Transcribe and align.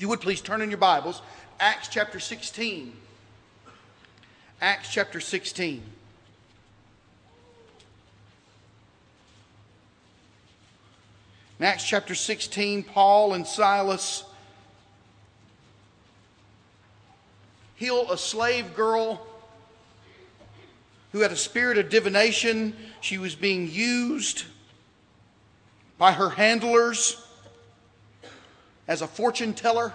You 0.00 0.08
would 0.08 0.22
please 0.22 0.40
turn 0.40 0.62
in 0.62 0.70
your 0.70 0.78
Bibles, 0.78 1.20
Acts 1.60 1.88
chapter 1.88 2.18
16. 2.18 2.94
Acts 4.62 4.90
chapter 4.90 5.20
16. 5.20 5.82
In 11.58 11.64
Acts 11.66 11.86
chapter 11.86 12.14
16, 12.14 12.82
Paul 12.84 13.34
and 13.34 13.46
Silas 13.46 14.24
heal 17.76 18.10
a 18.10 18.16
slave 18.16 18.74
girl 18.74 19.26
who 21.12 21.20
had 21.20 21.30
a 21.30 21.36
spirit 21.36 21.76
of 21.76 21.90
divination. 21.90 22.74
She 23.02 23.18
was 23.18 23.34
being 23.34 23.70
used 23.70 24.44
by 25.98 26.12
her 26.12 26.30
handlers 26.30 27.22
as 28.90 29.02
a 29.02 29.06
fortune 29.06 29.54
teller. 29.54 29.94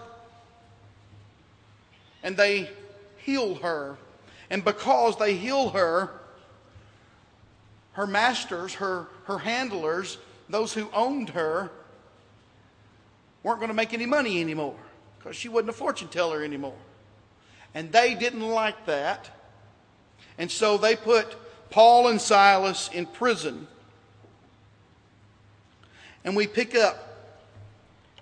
And 2.24 2.38
they 2.38 2.70
heal 3.18 3.56
her. 3.56 3.98
And 4.50 4.64
because 4.64 5.18
they 5.18 5.36
heal 5.36 5.70
her, 5.72 6.12
her 7.92 8.08
masters, 8.08 8.76
her, 8.76 9.08
her 9.26 9.38
handlers, 9.38 10.18
those 10.48 10.74
who 10.74 10.90
owned 10.94 11.30
her, 11.32 11.70
weren't 13.44 13.60
going 13.60 13.70
to 13.70 13.76
make 13.76 13.94
any 13.94 14.06
money 14.06 14.40
anymore 14.40 14.78
because 15.20 15.36
she 15.36 15.50
wasn't 15.50 15.70
a 15.70 15.74
fortune 15.74 16.08
teller 16.08 16.42
anymore. 16.42 16.78
And 17.74 17.92
they 17.92 18.16
didn't 18.16 18.48
like 18.48 18.86
that. 18.86 19.30
And 20.38 20.50
so 20.50 20.78
they 20.78 20.96
put 20.96 21.36
Paul 21.70 22.08
and 22.08 22.22
Silas 22.22 22.90
in 22.94 23.08
prison. 23.08 23.68
And 26.24 26.34
we 26.34 26.48
pick 26.48 26.76
up 26.76 27.05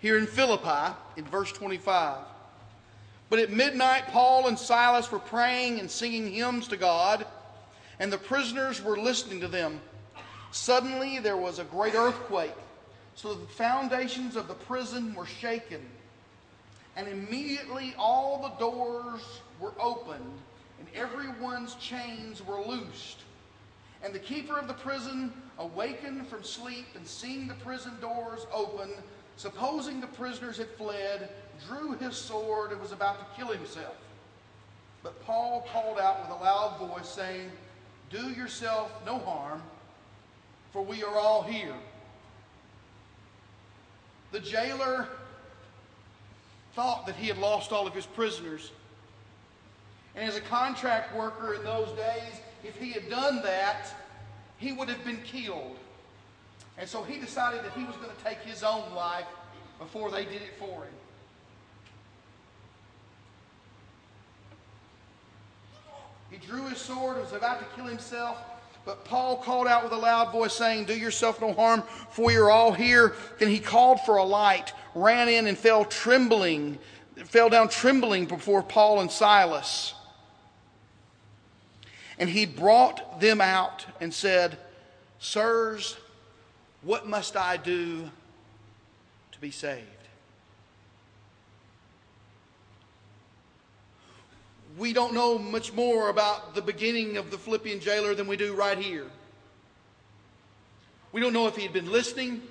here 0.03 0.17
in 0.17 0.27
Philippi 0.27 0.93
in 1.15 1.23
verse 1.23 1.49
25. 1.53 2.17
But 3.29 3.39
at 3.39 3.51
midnight, 3.51 4.03
Paul 4.07 4.49
and 4.49 4.59
Silas 4.59 5.09
were 5.09 5.17
praying 5.17 5.79
and 5.79 5.89
singing 5.89 6.29
hymns 6.29 6.67
to 6.67 6.77
God, 6.77 7.25
and 7.99 8.11
the 8.11 8.17
prisoners 8.17 8.83
were 8.83 8.97
listening 8.97 9.39
to 9.39 9.47
them. 9.47 9.79
Suddenly, 10.51 11.19
there 11.19 11.37
was 11.37 11.57
a 11.57 11.63
great 11.63 11.95
earthquake, 11.95 12.51
so 13.15 13.33
the 13.33 13.47
foundations 13.47 14.35
of 14.35 14.49
the 14.49 14.53
prison 14.53 15.15
were 15.15 15.25
shaken. 15.25 15.79
And 16.97 17.07
immediately, 17.07 17.95
all 17.97 18.41
the 18.41 18.59
doors 18.59 19.21
were 19.57 19.73
opened, 19.79 20.37
and 20.79 20.87
everyone's 20.93 21.75
chains 21.75 22.45
were 22.45 22.59
loosed. 22.59 23.19
And 24.03 24.13
the 24.13 24.19
keeper 24.19 24.59
of 24.59 24.67
the 24.67 24.73
prison 24.73 25.31
awakened 25.59 26.27
from 26.27 26.43
sleep 26.43 26.87
and 26.93 27.07
seeing 27.07 27.47
the 27.47 27.53
prison 27.53 27.93
doors 28.01 28.45
open, 28.53 28.89
supposing 29.37 29.99
the 30.01 30.07
prisoners 30.07 30.57
had 30.57 30.69
fled, 30.71 31.29
drew 31.67 31.93
his 31.93 32.15
sword 32.15 32.71
and 32.71 32.81
was 32.81 32.91
about 32.91 33.19
to 33.19 33.41
kill 33.41 33.53
himself. 33.53 33.95
But 35.01 35.23
Paul 35.25 35.67
called 35.71 35.99
out 35.99 36.21
with 36.21 36.39
a 36.39 36.43
loud 36.43 36.79
voice, 36.79 37.09
saying, 37.09 37.51
Do 38.09 38.29
yourself 38.29 38.91
no 39.05 39.19
harm, 39.19 39.61
for 40.71 40.81
we 40.81 41.03
are 41.03 41.17
all 41.17 41.43
here. 41.43 41.75
The 44.31 44.39
jailer 44.39 45.07
thought 46.73 47.05
that 47.05 47.15
he 47.15 47.27
had 47.27 47.37
lost 47.37 47.71
all 47.71 47.85
of 47.85 47.93
his 47.93 48.05
prisoners. 48.05 48.71
And 50.15 50.27
as 50.27 50.35
a 50.35 50.41
contract 50.41 51.15
worker 51.15 51.53
in 51.53 51.63
those 51.63 51.89
days, 51.97 52.39
if 52.63 52.75
he 52.77 52.91
had 52.91 53.09
done 53.09 53.41
that, 53.43 53.87
he 54.57 54.71
would 54.71 54.89
have 54.89 55.03
been 55.03 55.21
killed. 55.21 55.77
And 56.77 56.89
so 56.89 57.03
he 57.03 57.19
decided 57.19 57.63
that 57.63 57.73
he 57.73 57.83
was 57.83 57.95
going 57.97 58.09
to 58.15 58.23
take 58.23 58.39
his 58.39 58.63
own 58.63 58.93
life 58.95 59.27
before 59.79 60.09
they 60.11 60.25
did 60.25 60.41
it 60.41 60.53
for 60.59 60.83
him. 60.83 60.93
He 66.31 66.37
drew 66.37 66.67
his 66.67 66.79
sword 66.79 67.17
and 67.17 67.25
was 67.25 67.33
about 67.33 67.59
to 67.59 67.65
kill 67.75 67.85
himself. 67.85 68.37
But 68.85 69.05
Paul 69.05 69.37
called 69.37 69.67
out 69.67 69.83
with 69.83 69.93
a 69.93 69.97
loud 69.97 70.31
voice, 70.31 70.53
saying, 70.53 70.85
Do 70.85 70.97
yourself 70.97 71.39
no 71.39 71.53
harm, 71.53 71.83
for 72.09 72.25
we 72.25 72.35
are 72.35 72.49
all 72.49 72.73
here. 72.73 73.15
Then 73.39 73.49
he 73.49 73.59
called 73.59 74.01
for 74.01 74.17
a 74.17 74.23
light, 74.23 74.73
ran 74.93 75.29
in, 75.29 75.47
and 75.47 75.57
fell 75.57 75.85
trembling, 75.85 76.79
fell 77.25 77.49
down 77.49 77.69
trembling 77.69 78.25
before 78.25 78.61
Paul 78.63 78.99
and 78.99 79.11
Silas. 79.11 79.93
And 82.17 82.29
he 82.29 82.45
brought 82.45 83.21
them 83.21 83.39
out 83.39 83.85
and 84.01 84.13
said, 84.13 84.57
Sirs, 85.19 85.95
what 86.83 87.07
must 87.07 87.35
I 87.35 87.57
do 87.57 88.09
to 89.31 89.39
be 89.39 89.51
saved? 89.51 89.87
we 94.77 94.93
don't 94.93 95.13
know 95.13 95.37
much 95.37 95.73
more 95.73 96.09
about 96.09 96.55
the 96.55 96.61
beginning 96.61 97.17
of 97.17 97.31
the 97.31 97.37
Philippian 97.37 97.79
jailer 97.79 98.15
than 98.15 98.27
we 98.27 98.37
do 98.37 98.53
right 98.55 98.77
here. 98.77 99.05
We 101.11 101.21
don't 101.21 101.33
know 101.33 101.47
if 101.47 101.55
he 101.55 101.63
had 101.63 101.73
been 101.73 101.91
listening. 101.91 102.41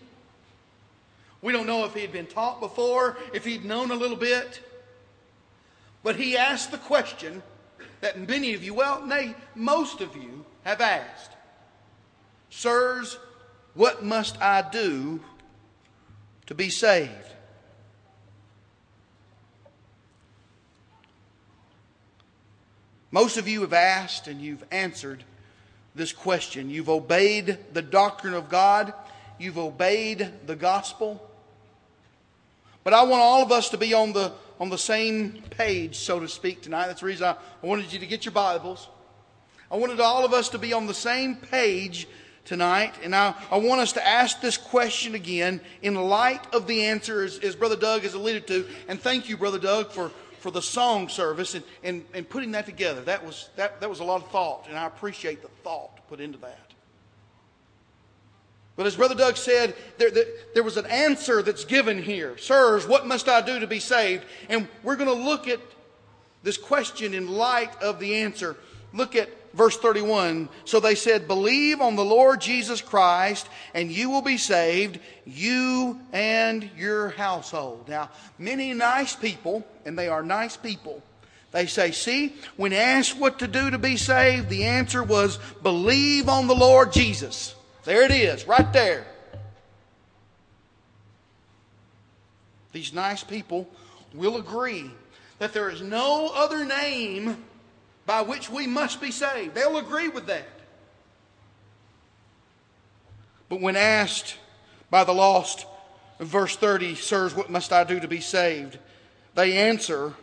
We 1.41 1.53
don't 1.53 1.67
know 1.67 1.85
if 1.85 1.95
he 1.95 2.01
had 2.01 2.13
been 2.13 2.27
taught 2.27 2.61
before, 2.61 3.17
if 3.35 3.45
he'd 3.45 3.65
known 3.65 3.91
a 3.91 3.95
little 3.95 4.17
bit. 4.17 4.61
But 6.05 6.17
he 6.17 6.37
asked 6.37 6.71
the 6.71 6.79
question 6.79 7.43
that 8.01 8.29
many 8.29 8.55
of 8.55 8.63
you, 8.63 8.75
well, 8.75 9.05
nay, 9.05 9.35
most 9.57 10.01
of 10.01 10.15
you 10.17 10.45
have 10.63 10.81
asked 10.81 11.33
Sirs, 12.51 13.19
what 13.75 14.05
must 14.05 14.41
I 14.41 14.69
do 14.71 15.21
to 16.47 16.55
be 16.55 16.69
saved? 16.69 17.11
Most 23.11 23.37
of 23.37 23.47
you 23.47 23.61
have 23.61 23.75
asked 23.75 24.27
and 24.27 24.41
you've 24.41 24.65
answered 24.71 25.23
this 25.95 26.13
question. 26.13 26.71
You've 26.71 26.89
obeyed 26.89 27.59
the 27.73 27.83
doctrine 27.83 28.35
of 28.35 28.49
God, 28.49 28.95
you've 29.39 29.59
obeyed 29.59 30.31
the 30.47 30.57
gospel. 30.57 31.29
But 32.85 32.95
I 32.95 33.03
want 33.05 33.23
all 33.23 33.43
of 33.43 33.53
us 33.53 33.69
to 33.71 33.77
be 33.77 33.95
on 33.95 34.13
the, 34.13 34.33
on 34.59 34.71
the 34.71 34.79
same 34.79 35.43
page, 35.51 35.97
so 35.97 36.19
to 36.21 36.29
speak, 36.29 36.63
tonight. 36.63 36.87
That's 36.87 37.01
the 37.01 37.07
reason 37.07 37.29
I, 37.29 37.33
I 37.33 37.67
wanted 37.67 37.93
you 37.93 37.99
to 37.99 38.07
get 38.07 38.25
your 38.25 38.33
Bibles. 38.33 38.89
I 39.71 39.77
wanted 39.77 40.01
all 40.01 40.25
of 40.25 40.33
us 40.33 40.49
to 40.51 40.59
be 40.59 40.73
on 40.73 40.87
the 40.87 40.95
same 40.95 41.37
page 41.37 42.09
tonight. 42.45 42.95
And 43.03 43.15
I, 43.15 43.35
I 43.51 43.59
want 43.59 43.81
us 43.81 43.93
to 43.93 44.07
ask 44.07 44.41
this 44.41 44.57
question 44.57 45.15
again 45.15 45.61
in 45.83 45.95
light 45.95 46.53
of 46.55 46.67
the 46.67 46.85
answer, 46.85 47.23
as, 47.23 47.39
as 47.39 47.55
Brother 47.55 47.77
Doug 47.77 48.03
has 48.03 48.15
alluded 48.15 48.47
to. 48.49 48.67
And 48.89 49.01
thank 49.01 49.29
you, 49.29 49.37
Brother 49.37 49.59
Doug, 49.59 49.91
for, 49.93 50.11
for 50.41 50.51
the 50.51 50.63
song 50.63 51.09
service 51.09 51.55
and, 51.55 51.65
and, 51.83 52.05
and 52.15 52.29
putting 52.29 52.53
that 52.53 52.67
together. 52.67 53.01
That 53.03 53.25
was, 53.25 53.51
that, 53.57 53.81
that 53.81 53.89
was 53.89 54.01
a 54.01 54.05
lot 54.05 54.23
of 54.23 54.31
thought, 54.31 54.67
and 54.69 54.79
I 54.79 54.87
appreciate 54.87 55.43
the 55.43 55.49
thought 55.63 56.07
put 56.09 56.21
into 56.21 56.39
that. 56.39 56.73
But 58.75 58.87
as 58.87 58.97
Brother 58.97 59.15
Doug 59.15 59.37
said, 59.37 59.75
there, 59.99 60.11
there, 60.11 60.25
there, 60.55 60.63
was 60.63 60.79
an 60.79 60.87
answer 60.87 61.43
that's 61.43 61.65
given 61.65 62.03
here. 62.03 62.39
Sirs, 62.39 62.87
what 62.87 63.07
must 63.07 63.29
I 63.29 63.43
do 63.43 63.61
to 63.61 63.67
be 63.67 63.79
saved? 63.79 64.25
And 64.49 64.67
we're 64.83 64.97
going 64.97 65.15
to 65.15 65.25
look 65.25 65.47
at 65.47 65.61
this 66.43 66.57
question 66.57 67.13
in 67.13 67.29
light 67.29 67.75
of 67.83 68.01
the 68.01 68.15
answer. 68.17 68.57
Look 68.95 69.15
at 69.15 69.29
verse 69.55 69.77
31. 69.77 70.49
So 70.65 70.81
they 70.81 70.95
said, 70.95 71.29
Believe 71.29 71.81
on 71.81 71.97
the 71.97 72.05
Lord 72.05 72.41
Jesus 72.41 72.81
Christ, 72.81 73.49
and 73.75 73.91
you 73.91 74.11
will 74.11 74.23
be 74.23 74.37
saved, 74.37 74.99
you 75.25 76.01
and 76.13 76.69
your 76.77 77.11
household. 77.11 77.89
Now, 77.89 78.11
many 78.39 78.73
nice 78.75 79.15
people, 79.15 79.67
and 79.85 79.99
they 79.99 80.09
are 80.09 80.23
nice 80.23 80.57
people, 80.57 81.03
they 81.53 81.67
say, 81.67 81.91
See, 81.91 82.35
when 82.57 82.73
asked 82.73 83.19
what 83.19 83.39
to 83.41 83.47
do 83.47 83.71
to 83.71 83.79
be 83.79 83.97
saved, 83.97 84.49
the 84.49 84.65
answer 84.65 85.03
was, 85.03 85.39
Believe 85.63 86.29
on 86.29 86.47
the 86.47 86.55
Lord 86.55 86.93
Jesus. 86.93 87.55
There 87.85 88.03
it 88.03 88.11
is, 88.11 88.47
right 88.47 88.73
there. 88.73 89.07
These 92.73 92.95
nice 92.95 93.23
people 93.23 93.69
will 94.15 94.39
agree 94.39 94.91
that 95.39 95.53
there 95.53 95.69
is 95.69 95.83
no 95.83 96.31
other 96.35 96.65
name 96.65 97.37
by 98.07 98.23
which 98.23 98.51
we 98.51 98.67
must 98.67 99.01
be 99.01 99.11
saved. 99.11 99.55
They'll 99.55 99.79
agree 99.79 100.09
with 100.09 100.27
that. 100.27 100.49
But 103.49 103.61
when 103.61 103.77
asked 103.77 104.37
by 104.91 105.05
the 105.05 105.13
lost, 105.13 105.67
verse 106.19 106.57
30, 106.57 106.95
Sirs, 106.95 107.35
what 107.35 107.51
must 107.51 107.73
I 107.73 107.85
do 107.85 108.01
to 108.01 108.09
be 108.09 108.21
saved? 108.21 108.79
They 109.35 109.59
answer, 109.59 110.15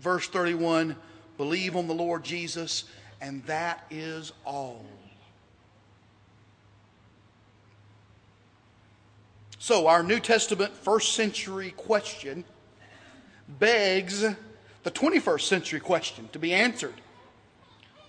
verse 0.00 0.28
31, 0.28 0.96
believe 1.36 1.76
on 1.76 1.86
the 1.86 1.94
Lord 1.94 2.24
Jesus, 2.24 2.84
and 3.20 3.44
that 3.46 3.84
is 3.90 4.32
all. 4.44 4.84
So, 9.58 9.86
our 9.88 10.02
New 10.02 10.20
Testament 10.20 10.72
first 10.72 11.14
century 11.14 11.72
question 11.76 12.44
begs 13.48 14.24
the 14.82 14.90
21st 14.90 15.42
century 15.42 15.80
question 15.80 16.28
to 16.32 16.38
be 16.38 16.52
answered. 16.54 16.94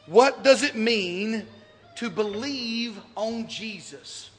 What 0.05 0.43
does 0.43 0.63
it 0.63 0.75
mean 0.75 1.45
to 1.97 2.09
believe 2.09 2.99
on 3.15 3.47
Jesus? 3.47 4.29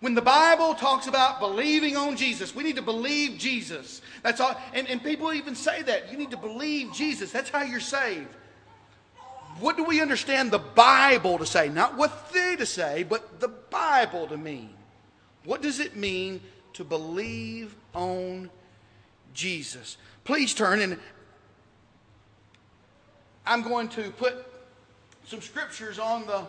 When 0.00 0.14
the 0.14 0.22
Bible 0.22 0.74
talks 0.74 1.06
about 1.06 1.38
believing 1.38 1.96
on 1.96 2.16
Jesus, 2.16 2.54
we 2.56 2.64
need 2.64 2.74
to 2.76 2.82
believe 2.82 3.38
Jesus. 3.38 4.02
That's 4.22 4.40
all. 4.40 4.60
And, 4.74 4.88
and 4.88 5.02
people 5.02 5.32
even 5.32 5.54
say 5.54 5.82
that. 5.82 6.10
You 6.10 6.18
need 6.18 6.32
to 6.32 6.36
believe 6.36 6.92
Jesus. 6.92 7.30
That's 7.30 7.50
how 7.50 7.62
you're 7.62 7.78
saved. 7.78 8.34
What 9.60 9.76
do 9.76 9.84
we 9.84 10.00
understand 10.00 10.50
the 10.50 10.58
Bible 10.58 11.38
to 11.38 11.46
say? 11.46 11.68
Not 11.68 11.96
what 11.96 12.32
they 12.32 12.56
to 12.56 12.66
say, 12.66 13.04
but 13.04 13.38
the 13.38 13.46
Bible 13.48 14.26
to 14.26 14.36
mean. 14.36 14.70
What 15.44 15.62
does 15.62 15.78
it 15.78 15.94
mean 15.94 16.40
to 16.72 16.82
believe 16.84 17.76
on 17.94 18.50
Jesus? 19.34 19.96
Please 20.24 20.54
turn 20.54 20.80
and 20.80 20.98
I'm 23.44 23.62
going 23.62 23.88
to 23.90 24.10
put 24.12 24.46
some 25.24 25.40
scriptures 25.40 25.98
on 25.98 26.26
the 26.26 26.44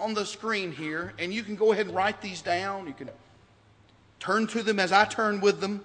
on 0.00 0.14
the 0.14 0.26
screen 0.26 0.72
here, 0.72 1.12
and 1.18 1.32
you 1.32 1.44
can 1.44 1.54
go 1.54 1.72
ahead 1.72 1.86
and 1.86 1.94
write 1.94 2.20
these 2.20 2.42
down. 2.42 2.88
You 2.88 2.92
can 2.92 3.08
turn 4.18 4.48
to 4.48 4.62
them 4.62 4.80
as 4.80 4.90
I 4.90 5.04
turn 5.04 5.40
with 5.40 5.60
them. 5.60 5.84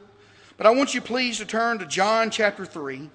But 0.57 0.65
I 0.65 0.71
want 0.71 0.95
you 0.95 1.01
please 1.01 1.38
to 1.38 1.45
turn 1.45 1.77
to 1.80 1.85
John 1.85 2.31
chapter 2.31 2.65
3, 2.65 3.09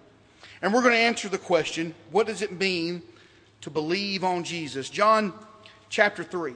and 0.62 0.72
we're 0.72 0.82
going 0.82 0.94
to 0.94 1.00
answer 1.00 1.28
the 1.28 1.38
question 1.38 1.94
what 2.12 2.28
does 2.28 2.40
it 2.40 2.52
mean 2.52 3.02
to 3.62 3.70
believe 3.70 4.22
on 4.22 4.44
Jesus? 4.44 4.88
John 4.88 5.32
chapter 5.88 6.22
3. 6.22 6.54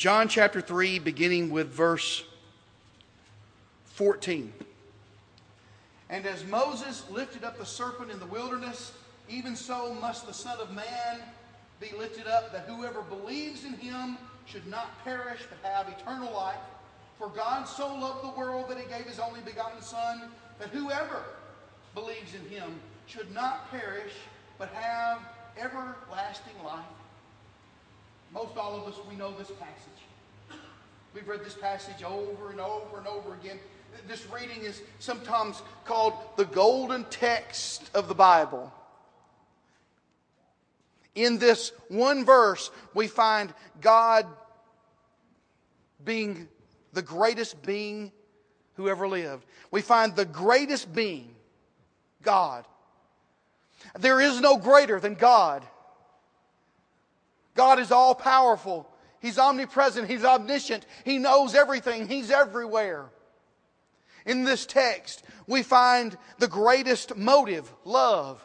John 0.00 0.28
chapter 0.28 0.62
3, 0.62 0.98
beginning 0.98 1.50
with 1.50 1.68
verse 1.68 2.24
14. 3.84 4.50
And 6.08 6.24
as 6.24 6.42
Moses 6.46 7.04
lifted 7.10 7.44
up 7.44 7.58
the 7.58 7.66
serpent 7.66 8.10
in 8.10 8.18
the 8.18 8.24
wilderness, 8.24 8.92
even 9.28 9.54
so 9.54 9.92
must 10.00 10.26
the 10.26 10.32
Son 10.32 10.58
of 10.58 10.72
Man 10.74 11.20
be 11.82 11.90
lifted 11.98 12.26
up, 12.26 12.50
that 12.50 12.62
whoever 12.62 13.02
believes 13.02 13.66
in 13.66 13.74
him 13.74 14.16
should 14.46 14.66
not 14.66 15.04
perish 15.04 15.42
but 15.50 15.70
have 15.70 15.86
eternal 15.90 16.32
life. 16.32 16.56
For 17.18 17.28
God 17.28 17.64
so 17.68 17.94
loved 17.94 18.24
the 18.24 18.40
world 18.40 18.70
that 18.70 18.78
he 18.78 18.88
gave 18.88 19.04
his 19.04 19.18
only 19.18 19.40
begotten 19.42 19.82
Son, 19.82 20.30
that 20.60 20.70
whoever 20.70 21.24
believes 21.94 22.32
in 22.34 22.48
him 22.48 22.80
should 23.04 23.30
not 23.34 23.70
perish 23.70 24.14
but 24.56 24.70
have 24.70 25.18
everlasting 25.58 26.56
life. 26.64 26.86
Most 28.32 28.56
all 28.56 28.76
of 28.76 28.92
us, 28.92 28.98
we 29.08 29.16
know 29.16 29.32
this 29.36 29.50
passage. 29.50 30.60
We've 31.14 31.26
read 31.26 31.44
this 31.44 31.54
passage 31.54 32.04
over 32.04 32.50
and 32.50 32.60
over 32.60 32.98
and 32.98 33.06
over 33.06 33.34
again. 33.34 33.58
This 34.06 34.24
reading 34.32 34.62
is 34.62 34.80
sometimes 35.00 35.60
called 35.84 36.14
the 36.36 36.44
golden 36.44 37.04
text 37.04 37.90
of 37.92 38.06
the 38.06 38.14
Bible. 38.14 38.72
In 41.16 41.38
this 41.38 41.72
one 41.88 42.24
verse, 42.24 42.70
we 42.94 43.08
find 43.08 43.52
God 43.80 44.26
being 46.04 46.48
the 46.92 47.02
greatest 47.02 47.60
being 47.62 48.12
who 48.74 48.88
ever 48.88 49.08
lived. 49.08 49.44
We 49.72 49.82
find 49.82 50.14
the 50.14 50.24
greatest 50.24 50.94
being, 50.94 51.34
God. 52.22 52.64
There 53.98 54.20
is 54.20 54.40
no 54.40 54.56
greater 54.56 55.00
than 55.00 55.14
God. 55.14 55.64
God 57.54 57.78
is 57.78 57.90
all 57.90 58.14
powerful. 58.14 58.88
He's 59.20 59.38
omnipresent. 59.38 60.08
He's 60.08 60.24
omniscient. 60.24 60.86
He 61.04 61.18
knows 61.18 61.54
everything. 61.54 62.08
He's 62.08 62.30
everywhere. 62.30 63.10
In 64.26 64.44
this 64.44 64.66
text, 64.66 65.22
we 65.46 65.62
find 65.62 66.16
the 66.38 66.48
greatest 66.48 67.16
motive 67.16 67.70
love. 67.84 68.44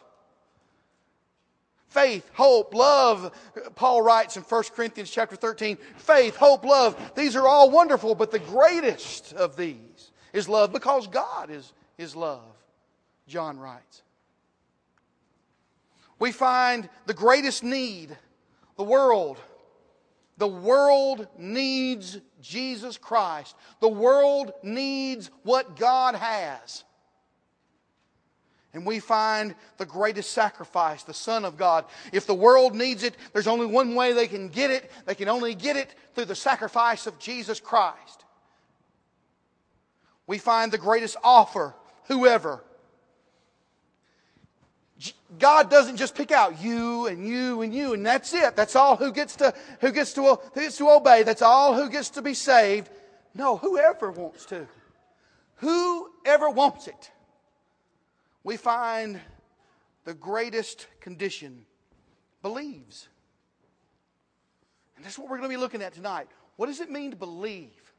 Faith, 1.88 2.30
hope, 2.34 2.74
love. 2.74 3.32
Paul 3.74 4.02
writes 4.02 4.36
in 4.36 4.42
1 4.42 4.62
Corinthians 4.74 5.10
chapter 5.10 5.36
13 5.36 5.78
faith, 5.96 6.36
hope, 6.36 6.64
love. 6.64 7.12
These 7.14 7.36
are 7.36 7.46
all 7.46 7.70
wonderful, 7.70 8.14
but 8.14 8.30
the 8.30 8.38
greatest 8.38 9.32
of 9.32 9.56
these 9.56 10.10
is 10.32 10.48
love 10.48 10.72
because 10.72 11.06
God 11.06 11.50
is, 11.50 11.72
is 11.96 12.14
love, 12.14 12.42
John 13.26 13.58
writes. 13.58 14.02
We 16.18 16.32
find 16.32 16.88
the 17.06 17.14
greatest 17.14 17.62
need 17.62 18.16
the 18.76 18.84
world 18.84 19.38
the 20.38 20.48
world 20.48 21.26
needs 21.38 22.18
Jesus 22.42 22.98
Christ. 22.98 23.56
The 23.80 23.88
world 23.88 24.52
needs 24.62 25.30
what 25.44 25.76
God 25.76 26.14
has. 26.14 26.84
And 28.74 28.84
we 28.84 29.00
find 29.00 29.54
the 29.78 29.86
greatest 29.86 30.32
sacrifice, 30.32 31.02
the 31.02 31.14
Son 31.14 31.46
of 31.46 31.56
God. 31.56 31.86
If 32.12 32.26
the 32.26 32.34
world 32.34 32.74
needs 32.74 33.02
it, 33.02 33.16
there's 33.32 33.46
only 33.46 33.64
one 33.64 33.94
way 33.94 34.12
they 34.12 34.28
can 34.28 34.50
get 34.50 34.70
it. 34.70 34.90
They 35.06 35.14
can 35.14 35.28
only 35.28 35.54
get 35.54 35.76
it 35.76 35.94
through 36.14 36.26
the 36.26 36.34
sacrifice 36.34 37.06
of 37.06 37.18
Jesus 37.18 37.58
Christ. 37.58 38.24
We 40.26 40.36
find 40.36 40.70
the 40.70 40.76
greatest 40.76 41.16
offer, 41.24 41.74
whoever, 42.08 42.62
God 45.38 45.70
doesn't 45.70 45.96
just 45.96 46.14
pick 46.14 46.30
out 46.30 46.62
you 46.62 47.06
and 47.06 47.26
you 47.26 47.60
and 47.60 47.74
you, 47.74 47.92
and 47.92 48.04
that's 48.04 48.32
it. 48.32 48.56
That's 48.56 48.74
all 48.74 48.96
who 48.96 49.12
gets 49.12 49.36
to 49.36 49.52
who 49.80 49.92
gets 49.92 50.14
to 50.14 50.22
who 50.54 50.60
gets 50.60 50.78
to 50.78 50.88
obey. 50.88 51.22
That's 51.22 51.42
all 51.42 51.74
who 51.74 51.90
gets 51.90 52.10
to 52.10 52.22
be 52.22 52.32
saved. 52.32 52.88
No, 53.34 53.58
whoever 53.58 54.10
wants 54.10 54.46
to. 54.46 54.66
Whoever 55.56 56.48
wants 56.50 56.88
it. 56.88 57.10
We 58.42 58.56
find 58.56 59.20
the 60.04 60.14
greatest 60.14 60.86
condition 61.00 61.66
believes. 62.40 63.08
And 64.96 65.04
that's 65.04 65.18
what 65.18 65.28
we're 65.28 65.36
going 65.36 65.50
to 65.50 65.54
be 65.54 65.60
looking 65.60 65.82
at 65.82 65.92
tonight. 65.92 66.28
What 66.56 66.66
does 66.66 66.80
it 66.80 66.90
mean 66.90 67.10
to 67.10 67.16
believe 67.16 67.92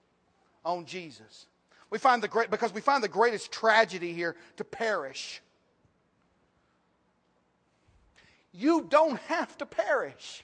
on 0.66 0.86
Jesus? 0.86 1.46
We 1.90 2.00
find 2.00 2.24
the 2.24 2.28
great 2.28 2.50
because 2.50 2.74
we 2.74 2.82
find 2.82 3.04
the 3.04 3.08
greatest 3.08 3.52
tragedy 3.52 4.14
here 4.14 4.36
to 4.56 4.64
perish. 4.64 5.42
You 8.58 8.88
don't 8.90 9.20
have 9.22 9.56
to 9.60 9.68
perish. 9.68 10.44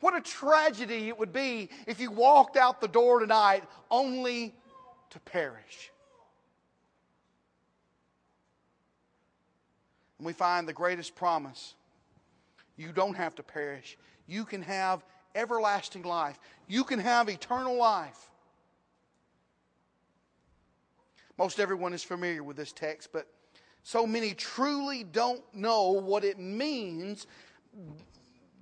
What 0.00 0.16
a 0.16 0.20
tragedy 0.20 1.08
it 1.08 1.18
would 1.18 1.32
be 1.32 1.70
if 1.86 2.00
you 2.00 2.10
walked 2.10 2.56
out 2.56 2.80
the 2.80 2.88
door 2.88 3.20
tonight 3.20 3.62
only 3.90 4.54
to 5.10 5.20
perish. 5.20 5.92
And 10.18 10.26
we 10.26 10.32
find 10.32 10.66
the 10.66 10.72
greatest 10.72 11.14
promise. 11.14 11.74
You 12.76 12.90
don't 12.90 13.16
have 13.16 13.36
to 13.36 13.42
perish. 13.42 13.96
You 14.26 14.44
can 14.44 14.62
have 14.62 15.04
everlasting 15.36 16.02
life. 16.02 16.38
You 16.66 16.82
can 16.82 16.98
have 16.98 17.28
eternal 17.28 17.76
life. 17.76 18.30
Most 21.38 21.60
everyone 21.60 21.92
is 21.92 22.02
familiar 22.02 22.42
with 22.42 22.56
this 22.56 22.72
text, 22.72 23.10
but 23.12 23.28
so 23.86 24.04
many 24.04 24.34
truly 24.34 25.04
don't 25.04 25.44
know 25.54 25.92
what 25.92 26.24
it 26.24 26.40
means 26.40 27.28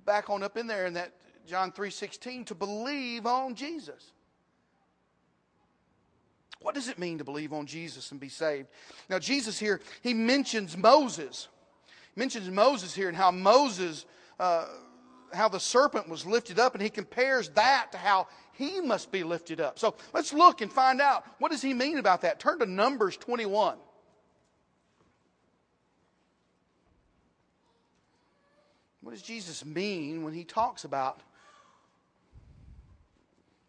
back 0.05 0.29
on 0.29 0.43
up 0.43 0.55
in 0.55 0.67
there 0.67 0.85
in 0.85 0.93
that 0.93 1.13
John 1.47 1.71
3:16 1.71 2.45
to 2.45 2.53
believe 2.53 3.25
on 3.25 3.55
Jesus. 3.55 4.11
What 6.59 6.75
does 6.75 6.89
it 6.89 6.99
mean 6.99 7.17
to 7.17 7.23
believe 7.23 7.53
on 7.53 7.65
Jesus 7.65 8.11
and 8.11 8.19
be 8.19 8.29
saved? 8.29 8.67
Now 9.09 9.17
Jesus 9.17 9.57
here 9.57 9.81
he 10.03 10.13
mentions 10.13 10.77
Moses. 10.77 11.47
He 12.13 12.19
mentions 12.19 12.47
Moses 12.51 12.93
here 12.93 13.07
and 13.07 13.17
how 13.17 13.31
Moses 13.31 14.05
uh, 14.39 14.67
how 15.33 15.49
the 15.49 15.59
serpent 15.59 16.07
was 16.07 16.23
lifted 16.27 16.59
up 16.59 16.75
and 16.75 16.83
he 16.83 16.89
compares 16.91 17.49
that 17.49 17.91
to 17.93 17.97
how 17.97 18.27
he 18.53 18.79
must 18.79 19.11
be 19.11 19.23
lifted 19.23 19.59
up. 19.59 19.79
So 19.79 19.95
let's 20.13 20.33
look 20.33 20.61
and 20.61 20.71
find 20.71 21.01
out 21.01 21.25
what 21.39 21.49
does 21.49 21.63
he 21.63 21.73
mean 21.73 21.97
about 21.97 22.21
that. 22.21 22.39
Turn 22.39 22.59
to 22.59 22.67
Numbers 22.67 23.17
21. 23.17 23.79
What 29.05 29.11
does 29.11 29.21
Jesus 29.21 29.63
mean 29.63 30.23
when 30.23 30.33
he 30.33 30.43
talks 30.43 30.83
about 30.83 31.19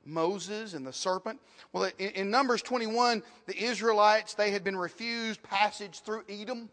Moses 0.02 0.72
and 0.72 0.86
the 0.86 0.94
serpent? 0.94 1.40
Well, 1.74 1.90
in, 1.98 2.08
in, 2.08 2.30
Numbers 2.30 2.62
21, 2.62 3.22
the 3.44 3.62
Israelites, 3.62 4.32
they 4.32 4.50
had 4.50 4.64
been 4.64 4.78
refused 4.78 5.42
passage 5.42 6.00
through 6.00 6.22
Edom. 6.26 6.70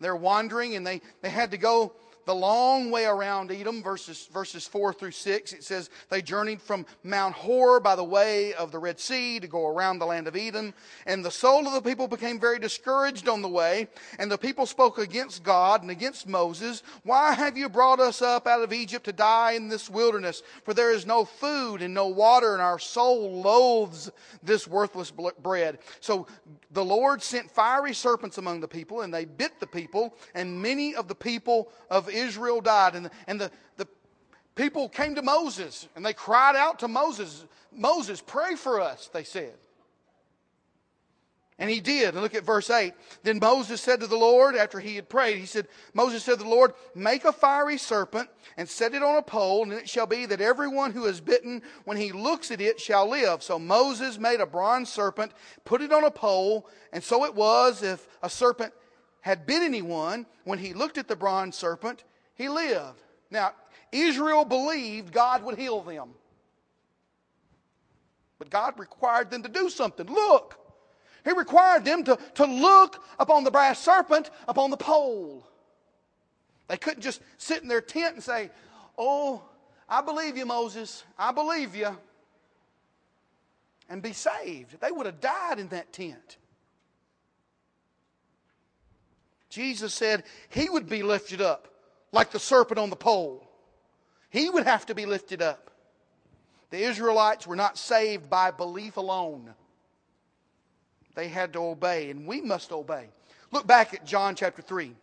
They're 0.00 0.16
wandering 0.16 0.74
and 0.74 0.84
they, 0.84 1.00
they 1.22 1.28
had 1.28 1.52
to 1.52 1.56
go 1.56 1.92
the 2.28 2.34
long 2.34 2.90
way 2.90 3.06
around 3.06 3.50
Edom, 3.50 3.82
verses, 3.82 4.28
verses 4.30 4.66
4 4.66 4.92
through 4.92 5.12
6. 5.12 5.54
It 5.54 5.64
says, 5.64 5.88
They 6.10 6.20
journeyed 6.20 6.60
from 6.60 6.84
Mount 7.02 7.34
Hor 7.34 7.80
by 7.80 7.96
the 7.96 8.04
way 8.04 8.52
of 8.52 8.70
the 8.70 8.78
Red 8.78 9.00
Sea 9.00 9.40
to 9.40 9.46
go 9.46 9.66
around 9.66 9.98
the 9.98 10.04
land 10.04 10.28
of 10.28 10.36
Edom. 10.36 10.74
And 11.06 11.24
the 11.24 11.30
soul 11.30 11.66
of 11.66 11.72
the 11.72 11.80
people 11.80 12.06
became 12.06 12.38
very 12.38 12.58
discouraged 12.58 13.30
on 13.30 13.40
the 13.40 13.48
way. 13.48 13.88
And 14.18 14.30
the 14.30 14.36
people 14.36 14.66
spoke 14.66 14.98
against 14.98 15.42
God 15.42 15.80
and 15.80 15.90
against 15.90 16.28
Moses. 16.28 16.82
Why 17.02 17.32
have 17.32 17.56
you 17.56 17.70
brought 17.70 17.98
us 17.98 18.20
up 18.20 18.46
out 18.46 18.60
of 18.60 18.74
Egypt 18.74 19.06
to 19.06 19.12
die 19.14 19.52
in 19.52 19.68
this 19.68 19.88
wilderness? 19.88 20.42
For 20.64 20.74
there 20.74 20.92
is 20.92 21.06
no 21.06 21.24
food 21.24 21.80
and 21.80 21.94
no 21.94 22.08
water, 22.08 22.52
and 22.52 22.60
our 22.60 22.78
soul 22.78 23.40
loathes 23.40 24.10
this 24.42 24.68
worthless 24.68 25.10
bread. 25.10 25.78
So 26.00 26.26
the 26.72 26.84
Lord 26.84 27.22
sent 27.22 27.50
fiery 27.50 27.94
serpents 27.94 28.36
among 28.36 28.60
the 28.60 28.68
people, 28.68 29.00
and 29.00 29.14
they 29.14 29.24
bit 29.24 29.58
the 29.60 29.66
people, 29.66 30.14
and 30.34 30.60
many 30.60 30.94
of 30.94 31.08
the 31.08 31.14
people 31.14 31.72
of 31.88 32.10
died. 32.62 32.94
And, 32.94 33.10
and 33.26 33.40
the, 33.40 33.50
the 33.76 33.86
people 34.54 34.88
came 34.88 35.14
to 35.14 35.22
Moses 35.22 35.88
and 35.96 36.04
they 36.04 36.12
cried 36.12 36.56
out 36.56 36.80
to 36.80 36.88
Moses, 36.88 37.44
Moses, 37.72 38.22
pray 38.24 38.54
for 38.54 38.80
us, 38.80 39.08
they 39.12 39.24
said. 39.24 39.54
And 41.60 41.68
he 41.68 41.80
did. 41.80 42.14
And 42.14 42.22
look 42.22 42.36
at 42.36 42.44
verse 42.44 42.70
8. 42.70 42.92
Then 43.24 43.40
Moses 43.40 43.80
said 43.80 43.98
to 44.00 44.06
the 44.06 44.16
Lord, 44.16 44.54
after 44.54 44.78
he 44.78 44.94
had 44.94 45.08
prayed, 45.08 45.38
he 45.38 45.46
said, 45.46 45.66
Moses 45.92 46.22
said 46.22 46.38
to 46.38 46.44
the 46.44 46.48
Lord, 46.48 46.72
Make 46.94 47.24
a 47.24 47.32
fiery 47.32 47.78
serpent 47.78 48.28
and 48.56 48.68
set 48.68 48.94
it 48.94 49.02
on 49.02 49.16
a 49.16 49.22
pole, 49.22 49.64
and 49.64 49.72
it 49.72 49.88
shall 49.88 50.06
be 50.06 50.24
that 50.26 50.40
everyone 50.40 50.92
who 50.92 51.06
is 51.06 51.20
bitten, 51.20 51.62
when 51.84 51.96
he 51.96 52.12
looks 52.12 52.52
at 52.52 52.60
it, 52.60 52.80
shall 52.80 53.10
live. 53.10 53.42
So 53.42 53.58
Moses 53.58 54.20
made 54.20 54.40
a 54.40 54.46
bronze 54.46 54.88
serpent, 54.88 55.32
put 55.64 55.82
it 55.82 55.92
on 55.92 56.04
a 56.04 56.12
pole, 56.12 56.68
and 56.92 57.02
so 57.02 57.24
it 57.24 57.34
was 57.34 57.82
if 57.82 58.06
a 58.22 58.30
serpent 58.30 58.72
had 59.28 59.44
bit 59.44 59.62
anyone, 59.62 60.24
when 60.44 60.58
he 60.58 60.72
looked 60.72 60.96
at 60.96 61.06
the 61.06 61.14
bronze 61.14 61.54
serpent, 61.54 62.02
he 62.34 62.48
lived. 62.48 63.02
Now, 63.30 63.52
Israel 63.92 64.46
believed 64.46 65.12
God 65.12 65.42
would 65.42 65.58
heal 65.58 65.82
them. 65.82 66.14
But 68.38 68.48
God 68.48 68.78
required 68.78 69.30
them 69.30 69.42
to 69.42 69.50
do 69.50 69.68
something. 69.68 70.06
Look! 70.06 70.58
He 71.26 71.32
required 71.32 71.84
them 71.84 72.04
to, 72.04 72.18
to 72.36 72.46
look 72.46 73.04
upon 73.18 73.44
the 73.44 73.50
brass 73.50 73.78
serpent 73.78 74.30
upon 74.48 74.70
the 74.70 74.78
pole. 74.78 75.46
They 76.68 76.78
couldn't 76.78 77.02
just 77.02 77.20
sit 77.36 77.60
in 77.60 77.68
their 77.68 77.82
tent 77.82 78.14
and 78.14 78.24
say, 78.24 78.48
Oh, 78.96 79.42
I 79.90 80.00
believe 80.00 80.38
you, 80.38 80.46
Moses. 80.46 81.04
I 81.18 81.32
believe 81.32 81.76
you. 81.76 81.94
And 83.90 84.00
be 84.00 84.14
saved. 84.14 84.80
They 84.80 84.90
would 84.90 85.04
have 85.04 85.20
died 85.20 85.58
in 85.58 85.68
that 85.68 85.92
tent. 85.92 86.38
Jesus 89.48 89.94
said 89.94 90.24
he 90.48 90.68
would 90.68 90.88
be 90.88 91.02
lifted 91.02 91.40
up 91.40 91.68
like 92.12 92.30
the 92.30 92.38
serpent 92.38 92.78
on 92.78 92.90
the 92.90 92.96
pole. 92.96 93.48
He 94.30 94.50
would 94.50 94.64
have 94.64 94.86
to 94.86 94.94
be 94.94 95.06
lifted 95.06 95.40
up. 95.42 95.70
The 96.70 96.82
Israelites 96.82 97.46
were 97.46 97.56
not 97.56 97.78
saved 97.78 98.28
by 98.28 98.50
belief 98.50 98.96
alone. 98.98 99.54
They 101.14 101.28
had 101.28 101.54
to 101.54 101.60
obey, 101.60 102.10
and 102.10 102.26
we 102.26 102.40
must 102.40 102.72
obey. 102.72 103.08
Look 103.50 103.66
back 103.66 103.94
at 103.94 104.04
John 104.04 104.34
chapter 104.34 104.62
3. 104.62 104.94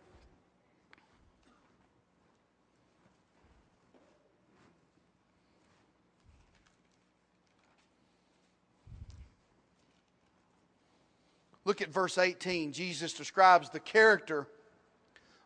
Look 11.66 11.82
at 11.82 11.88
verse 11.88 12.16
18. 12.16 12.72
Jesus 12.72 13.12
describes 13.12 13.68
the 13.68 13.80
character 13.80 14.46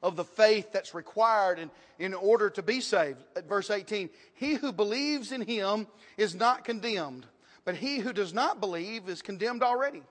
of 0.03 0.17
the 0.17 0.25
faith 0.25 0.71
that's 0.71 0.95
required 0.95 1.59
in, 1.59 1.71
in 1.99 2.13
order 2.13 2.51
to 2.51 2.63
be 2.63 2.83
saved. 2.83 3.19
At 3.35 3.49
verse 3.49 3.71
18, 3.71 4.11
he 4.35 4.55
who 4.55 4.71
believes 4.71 5.33
in 5.33 5.41
him 5.41 5.87
is 6.19 6.35
not 6.35 6.65
condemned, 6.65 7.27
but 7.65 7.75
he 7.75 7.99
who 7.99 8.13
does 8.13 8.35
not 8.35 8.61
believe 8.61 9.09
is 9.09 9.23
condemned 9.23 9.63
already 9.63 10.03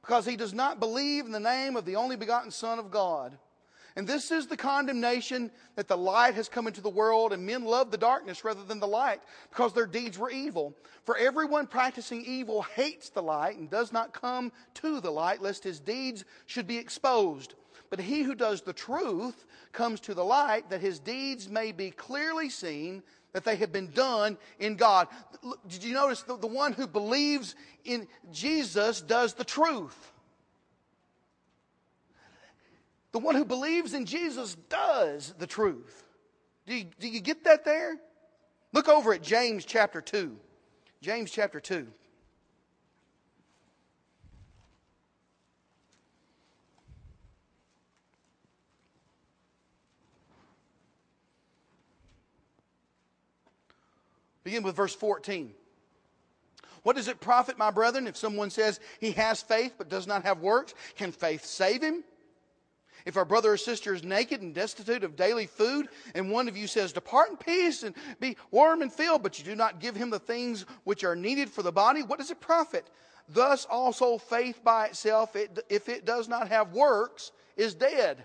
because 0.00 0.24
he 0.24 0.34
does 0.34 0.54
not 0.54 0.80
believe 0.80 1.26
in 1.26 1.32
the 1.32 1.38
name 1.38 1.76
of 1.76 1.84
the 1.84 1.96
only 1.96 2.16
begotten 2.16 2.50
Son 2.50 2.78
of 2.78 2.90
God. 2.90 3.36
And 3.96 4.06
this 4.06 4.30
is 4.30 4.46
the 4.46 4.56
condemnation 4.56 5.50
that 5.76 5.88
the 5.88 5.96
light 5.96 6.34
has 6.34 6.48
come 6.48 6.66
into 6.66 6.80
the 6.80 6.88
world, 6.88 7.32
and 7.32 7.44
men 7.44 7.64
love 7.64 7.90
the 7.90 7.98
darkness 7.98 8.44
rather 8.44 8.62
than 8.64 8.80
the 8.80 8.86
light 8.86 9.20
because 9.50 9.72
their 9.72 9.86
deeds 9.86 10.18
were 10.18 10.30
evil. 10.30 10.74
For 11.04 11.16
everyone 11.16 11.66
practicing 11.66 12.24
evil 12.24 12.62
hates 12.62 13.08
the 13.08 13.22
light 13.22 13.56
and 13.56 13.68
does 13.68 13.92
not 13.92 14.12
come 14.12 14.52
to 14.74 15.00
the 15.00 15.10
light, 15.10 15.42
lest 15.42 15.64
his 15.64 15.80
deeds 15.80 16.24
should 16.46 16.66
be 16.66 16.78
exposed. 16.78 17.54
But 17.90 18.00
he 18.00 18.22
who 18.22 18.36
does 18.36 18.62
the 18.62 18.72
truth 18.72 19.44
comes 19.72 20.00
to 20.00 20.14
the 20.14 20.24
light, 20.24 20.70
that 20.70 20.80
his 20.80 21.00
deeds 21.00 21.48
may 21.48 21.72
be 21.72 21.90
clearly 21.90 22.48
seen 22.48 23.02
that 23.32 23.44
they 23.44 23.56
have 23.56 23.72
been 23.72 23.90
done 23.92 24.36
in 24.58 24.76
God. 24.76 25.08
Did 25.68 25.84
you 25.84 25.94
notice 25.94 26.22
the, 26.22 26.36
the 26.36 26.46
one 26.46 26.72
who 26.72 26.86
believes 26.86 27.54
in 27.84 28.06
Jesus 28.32 29.00
does 29.00 29.34
the 29.34 29.44
truth? 29.44 30.09
The 33.12 33.18
one 33.18 33.34
who 33.34 33.44
believes 33.44 33.94
in 33.94 34.06
Jesus 34.06 34.54
does 34.68 35.34
the 35.38 35.46
truth. 35.46 36.04
Do 36.66 36.74
you, 36.74 36.84
do 36.98 37.08
you 37.08 37.20
get 37.20 37.44
that 37.44 37.64
there? 37.64 37.96
Look 38.72 38.88
over 38.88 39.12
at 39.12 39.22
James 39.22 39.64
chapter 39.64 40.00
2. 40.00 40.36
James 41.02 41.30
chapter 41.30 41.58
2. 41.58 41.88
Begin 54.44 54.62
with 54.62 54.76
verse 54.76 54.94
14. 54.94 55.52
What 56.82 56.96
does 56.96 57.08
it 57.08 57.20
profit, 57.20 57.58
my 57.58 57.70
brethren, 57.70 58.06
if 58.06 58.16
someone 58.16 58.50
says 58.50 58.80
he 59.00 59.12
has 59.12 59.42
faith 59.42 59.74
but 59.76 59.88
does 59.88 60.06
not 60.06 60.24
have 60.24 60.40
works? 60.40 60.74
Can 60.96 61.12
faith 61.12 61.44
save 61.44 61.82
him? 61.82 62.04
If 63.04 63.16
our 63.16 63.24
brother 63.24 63.52
or 63.52 63.56
sister 63.56 63.94
is 63.94 64.04
naked 64.04 64.42
and 64.42 64.54
destitute 64.54 65.04
of 65.04 65.16
daily 65.16 65.46
food, 65.46 65.88
and 66.14 66.30
one 66.30 66.48
of 66.48 66.56
you 66.56 66.66
says, 66.66 66.92
Depart 66.92 67.30
in 67.30 67.36
peace 67.36 67.82
and 67.82 67.94
be 68.20 68.36
warm 68.50 68.82
and 68.82 68.92
filled, 68.92 69.22
but 69.22 69.38
you 69.38 69.44
do 69.44 69.54
not 69.54 69.80
give 69.80 69.96
him 69.96 70.10
the 70.10 70.18
things 70.18 70.66
which 70.84 71.04
are 71.04 71.16
needed 71.16 71.50
for 71.50 71.62
the 71.62 71.72
body, 71.72 72.02
what 72.02 72.18
does 72.18 72.30
it 72.30 72.40
profit? 72.40 72.88
Thus 73.28 73.64
also 73.64 74.18
faith 74.18 74.60
by 74.64 74.86
itself, 74.86 75.36
it, 75.36 75.64
if 75.68 75.88
it 75.88 76.04
does 76.04 76.28
not 76.28 76.48
have 76.48 76.72
works, 76.72 77.32
is 77.56 77.74
dead. 77.74 78.24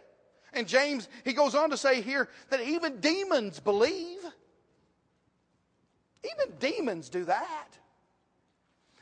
And 0.54 0.68
James, 0.68 1.10
he 1.24 1.34
goes 1.34 1.54
on 1.54 1.70
to 1.70 1.78
say 1.78 2.02
here 2.02 2.30
that 2.50 2.62
even 2.62 3.00
demons 3.00 3.60
believe. 3.60 4.20
Even 6.24 6.56
demons 6.58 7.10
do 7.10 7.26
that. 7.26 7.78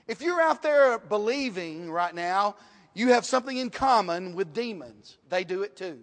If 0.08 0.22
you're 0.22 0.42
out 0.42 0.62
there 0.62 1.00
believing 1.00 1.90
right 1.90 2.14
now, 2.14 2.56
you 2.94 3.10
have 3.10 3.26
something 3.26 3.58
in 3.58 3.70
common 3.70 4.36
with 4.36 4.54
demons. 4.54 5.18
They 5.30 5.44
do 5.44 5.64
it 5.64 5.76
too. 5.76 6.00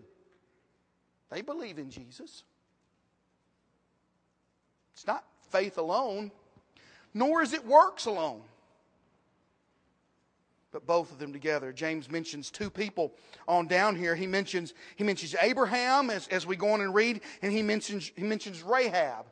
They 1.30 1.42
believe 1.42 1.78
in 1.78 1.90
Jesus. 1.90 2.42
It's 4.94 5.06
not 5.06 5.24
faith 5.50 5.78
alone, 5.78 6.30
nor 7.14 7.42
is 7.42 7.52
it 7.52 7.64
works 7.66 8.06
alone. 8.06 8.42
But 10.72 10.86
both 10.86 11.10
of 11.10 11.18
them 11.18 11.32
together. 11.32 11.72
James 11.72 12.10
mentions 12.10 12.50
two 12.50 12.70
people 12.70 13.12
on 13.48 13.66
down 13.66 13.96
here. 13.96 14.14
He 14.14 14.26
mentions, 14.26 14.74
he 14.94 15.02
mentions 15.02 15.34
Abraham 15.40 16.10
as, 16.10 16.28
as 16.28 16.46
we 16.46 16.54
go 16.54 16.70
on 16.72 16.80
and 16.80 16.94
read, 16.94 17.22
and 17.42 17.52
he 17.52 17.62
mentions, 17.62 18.12
he 18.14 18.22
mentions 18.22 18.62
Rahab. 18.62 19.26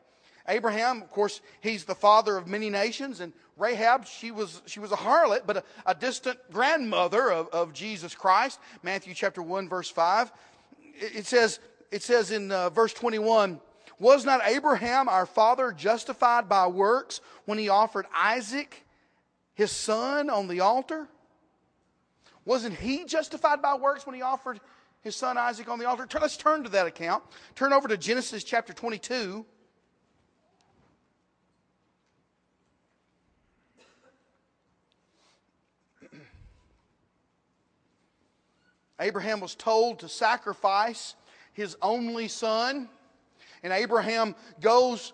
Abraham, 0.48 1.02
of 1.02 1.10
course, 1.10 1.40
he's 1.60 1.84
the 1.84 1.94
father 1.94 2.36
of 2.36 2.46
many 2.46 2.70
nations, 2.70 3.20
and 3.20 3.32
Rahab, 3.58 4.06
she 4.06 4.30
was, 4.30 4.62
she 4.66 4.80
was 4.80 4.92
a 4.92 4.96
harlot, 4.96 5.42
but 5.46 5.58
a, 5.58 5.64
a 5.84 5.94
distant 5.94 6.38
grandmother 6.50 7.30
of, 7.30 7.48
of 7.48 7.72
Jesus 7.72 8.14
Christ. 8.14 8.58
Matthew 8.82 9.14
chapter 9.14 9.42
1, 9.42 9.68
verse 9.68 9.90
5. 9.90 10.32
It, 10.94 11.26
says, 11.26 11.60
it 11.90 12.02
says 12.02 12.30
in 12.30 12.50
uh, 12.50 12.70
verse 12.70 12.92
21, 12.94 13.60
Was 13.98 14.24
not 14.24 14.40
Abraham 14.44 15.08
our 15.08 15.26
father 15.26 15.72
justified 15.72 16.48
by 16.48 16.66
works 16.68 17.20
when 17.44 17.58
he 17.58 17.68
offered 17.68 18.06
Isaac, 18.14 18.84
his 19.54 19.72
son, 19.72 20.30
on 20.30 20.48
the 20.48 20.60
altar? 20.60 21.08
Wasn't 22.44 22.76
he 22.76 23.04
justified 23.04 23.60
by 23.60 23.74
works 23.74 24.06
when 24.06 24.14
he 24.14 24.22
offered 24.22 24.60
his 25.02 25.14
son 25.14 25.36
Isaac 25.36 25.68
on 25.68 25.78
the 25.78 25.86
altar? 25.86 26.06
Let's 26.18 26.36
turn 26.36 26.62
to 26.62 26.70
that 26.70 26.86
account. 26.86 27.22
Turn 27.54 27.74
over 27.74 27.88
to 27.88 27.96
Genesis 27.98 28.44
chapter 28.44 28.72
22. 28.72 29.44
Abraham 39.00 39.40
was 39.40 39.54
told 39.54 40.00
to 40.00 40.08
sacrifice 40.08 41.14
his 41.52 41.76
only 41.82 42.28
son, 42.28 42.88
and 43.62 43.72
Abraham 43.72 44.34
goes 44.60 45.12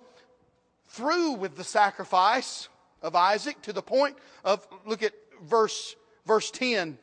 through 0.88 1.32
with 1.32 1.56
the 1.56 1.64
sacrifice 1.64 2.68
of 3.02 3.14
Isaac 3.14 3.60
to 3.62 3.72
the 3.72 3.82
point 3.82 4.16
of 4.44 4.66
look 4.86 5.02
at 5.02 5.12
verse 5.42 5.96
verse 6.26 6.50
10 6.50 6.98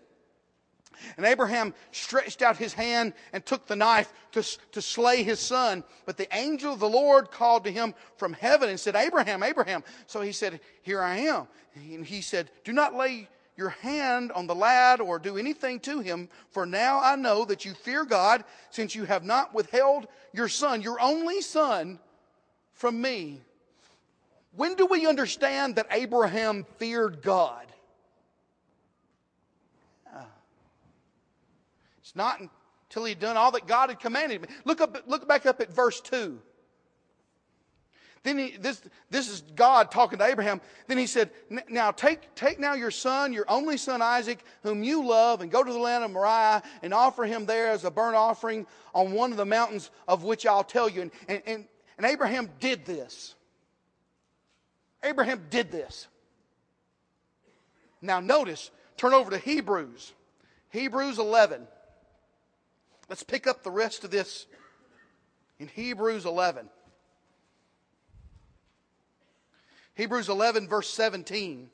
and 1.18 1.26
Abraham 1.26 1.74
stretched 1.92 2.42
out 2.42 2.58
his 2.58 2.74
hand 2.74 3.14
and 3.34 3.46
took 3.46 3.68
the 3.68 3.76
knife 3.76 4.14
to, 4.34 4.44
to 4.72 4.82
slay 4.82 5.24
his 5.24 5.40
son. 5.40 5.84
But 6.06 6.18
the 6.18 6.34
angel 6.36 6.74
of 6.74 6.80
the 6.80 6.90
Lord 6.90 7.32
called 7.32 7.64
to 7.66 7.72
him 7.72 7.94
from 8.18 8.34
heaven 8.34 8.70
and 8.70 8.80
said, 8.80 8.96
Abraham, 8.96 9.44
Abraham. 9.44 9.84
So 10.08 10.22
he 10.22 10.32
said, 10.32 10.60
Here 10.82 11.02
I 11.02 11.18
am. 11.18 11.48
And 11.76 12.06
he 12.06 12.22
said, 12.22 12.50
Do 12.64 12.74
not 12.74 12.96
lay 12.96 13.28
your 13.62 13.70
hand 13.70 14.32
on 14.32 14.48
the 14.48 14.56
lad 14.56 15.00
or 15.00 15.20
do 15.20 15.38
anything 15.38 15.80
to 15.82 16.02
him, 16.02 16.28
for 16.50 16.66
now 16.66 17.00
I 17.00 17.16
know 17.16 17.46
that 17.46 17.64
you 17.64 17.74
fear 17.76 18.04
God, 18.04 18.44
since 18.72 18.96
you 18.96 19.06
have 19.06 19.24
not 19.24 19.54
withheld 19.54 20.08
your 20.34 20.50
son, 20.50 20.82
your 20.82 21.00
only 21.00 21.42
son, 21.42 22.00
from 22.74 23.00
me. 23.00 23.40
When 24.56 24.76
do 24.76 24.88
we 24.88 25.06
understand 25.06 25.76
that 25.76 25.88
Abraham 25.92 26.66
feared 26.78 27.22
God? 27.22 27.68
It's 32.02 32.16
not, 32.16 32.42
until 32.90 33.06
he'd 33.06 33.20
done 33.20 33.38
all 33.38 33.52
that 33.52 33.68
God 33.68 33.90
had 33.90 34.00
commanded 34.00 34.42
him. 34.42 34.50
Look 34.66 34.82
up, 34.82 35.04
look 35.06 35.28
back 35.28 35.46
up 35.46 35.62
at 35.62 35.72
verse 35.72 36.02
two. 36.02 36.42
Then 38.24 38.38
he, 38.38 38.52
this, 38.58 38.82
this 39.10 39.30
is 39.30 39.42
God 39.56 39.90
talking 39.90 40.20
to 40.20 40.26
Abraham. 40.26 40.62
Then 40.88 41.00
he 41.00 41.08
said, 41.08 41.32
Now 41.70 41.92
take, 41.92 42.36
take 42.36 42.60
now 42.60 42.74
your 42.74 42.92
son, 42.92 43.34
your 43.34 43.46
only 43.50 43.78
son 43.78 44.02
Isaac, 44.02 44.44
whom 44.62 44.84
you 44.84 45.08
love, 45.08 45.42
and 45.42 45.50
go 45.50 45.64
to 45.64 45.74
the 45.74 45.80
land 45.80 46.04
of 46.04 46.12
Moriah 46.12 46.62
and 46.84 46.94
offer 46.94 47.24
him 47.24 47.48
there 47.48 47.72
as 47.72 47.84
a 47.84 47.90
burnt 47.90 48.16
offering 48.16 48.68
on 48.94 49.14
one 49.14 49.32
of 49.32 49.38
the 49.38 49.46
mountains 49.46 49.90
of 50.08 50.24
which 50.24 50.46
I'll 50.46 50.64
tell 50.64 50.88
you. 50.88 51.02
And, 51.02 51.12
and, 51.28 51.42
and, 51.48 51.66
and 51.98 52.06
Abraham 52.06 52.50
did 52.60 52.86
this. 52.86 53.34
Abraham 55.04 55.42
did 55.50 55.72
this. 55.72 56.08
Now 58.04 58.20
notice, 58.20 58.70
turn 58.98 59.14
over 59.14 59.32
to 59.32 59.40
Hebrews. 59.40 60.14
Hebrews 60.70 61.18
11. 61.18 61.68
Let's 63.10 63.24
pick 63.24 63.48
up 63.48 63.64
the 63.64 63.72
rest 63.72 64.04
of 64.04 64.12
this 64.12 64.46
in 65.60 65.68
Hebrews 65.68 66.26
11. 66.26 66.70
Hebrews 70.02 70.30
11, 70.30 70.68
verse 70.68 70.90
17. 70.90 71.70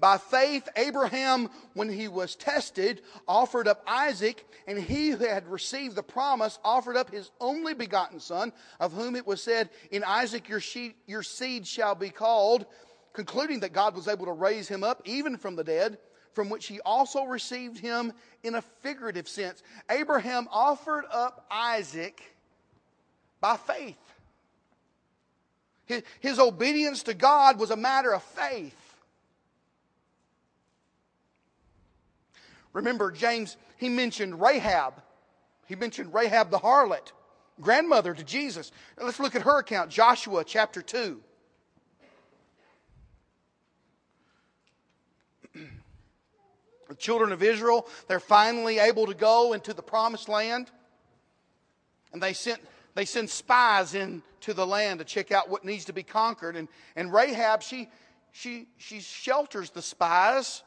By 0.00 0.18
faith, 0.18 0.68
Abraham, 0.74 1.48
when 1.74 1.88
he 1.88 2.08
was 2.08 2.34
tested, 2.34 3.00
offered 3.28 3.68
up 3.68 3.84
Isaac, 3.86 4.44
and 4.66 4.76
he 4.76 5.10
who 5.10 5.24
had 5.24 5.46
received 5.46 5.94
the 5.94 6.02
promise 6.02 6.58
offered 6.64 6.96
up 6.96 7.12
his 7.12 7.30
only 7.40 7.74
begotten 7.74 8.18
son, 8.18 8.52
of 8.80 8.92
whom 8.92 9.14
it 9.14 9.24
was 9.24 9.40
said, 9.40 9.70
In 9.92 10.02
Isaac 10.02 10.48
your, 10.48 10.60
your 11.06 11.22
seed 11.22 11.64
shall 11.64 11.94
be 11.94 12.10
called, 12.10 12.66
concluding 13.12 13.60
that 13.60 13.72
God 13.72 13.94
was 13.94 14.08
able 14.08 14.26
to 14.26 14.32
raise 14.32 14.66
him 14.66 14.82
up 14.82 15.00
even 15.04 15.36
from 15.36 15.54
the 15.54 15.62
dead, 15.62 15.98
from 16.32 16.50
which 16.50 16.66
he 16.66 16.80
also 16.80 17.22
received 17.22 17.78
him 17.78 18.12
in 18.42 18.56
a 18.56 18.62
figurative 18.62 19.28
sense. 19.28 19.62
Abraham 19.88 20.48
offered 20.50 21.04
up 21.12 21.46
Isaac 21.52 22.20
by 23.40 23.56
faith. 23.56 23.96
His, 25.90 26.02
his 26.20 26.38
obedience 26.38 27.02
to 27.04 27.14
God 27.14 27.58
was 27.58 27.70
a 27.70 27.76
matter 27.76 28.12
of 28.12 28.22
faith. 28.22 28.76
Remember, 32.72 33.10
James, 33.10 33.56
he 33.76 33.88
mentioned 33.88 34.40
Rahab. 34.40 34.94
He 35.66 35.74
mentioned 35.74 36.14
Rahab 36.14 36.50
the 36.50 36.58
harlot, 36.58 37.10
grandmother 37.60 38.14
to 38.14 38.22
Jesus. 38.22 38.70
Let's 39.00 39.18
look 39.18 39.34
at 39.34 39.42
her 39.42 39.58
account, 39.58 39.90
Joshua 39.90 40.44
chapter 40.44 40.80
2. 40.80 41.20
the 46.88 46.94
children 46.96 47.30
of 47.30 47.42
Israel, 47.42 47.86
they're 48.08 48.18
finally 48.18 48.78
able 48.78 49.06
to 49.06 49.14
go 49.14 49.52
into 49.52 49.72
the 49.72 49.82
promised 49.82 50.28
land. 50.28 50.70
And 52.12 52.22
they 52.22 52.32
sent 52.32 52.60
they 52.94 53.04
send 53.04 53.30
spies 53.30 53.94
into 54.40 54.54
the 54.54 54.66
land 54.66 55.00
to 55.00 55.04
check 55.04 55.32
out 55.32 55.50
what 55.50 55.66
needs 55.66 55.84
to 55.84 55.92
be 55.92 56.02
conquered. 56.02 56.56
And, 56.56 56.66
and 56.96 57.12
Rahab, 57.12 57.62
she, 57.62 57.90
she, 58.32 58.68
she 58.78 59.00
shelters 59.00 59.68
the 59.68 59.82
spies. 59.82 60.62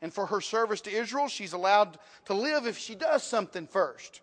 And 0.00 0.12
for 0.12 0.26
her 0.26 0.40
service 0.40 0.80
to 0.82 0.90
Israel, 0.90 1.28
she's 1.28 1.52
allowed 1.52 1.98
to 2.24 2.34
live 2.34 2.66
if 2.66 2.78
she 2.78 2.94
does 2.94 3.22
something 3.22 3.66
first. 3.66 4.22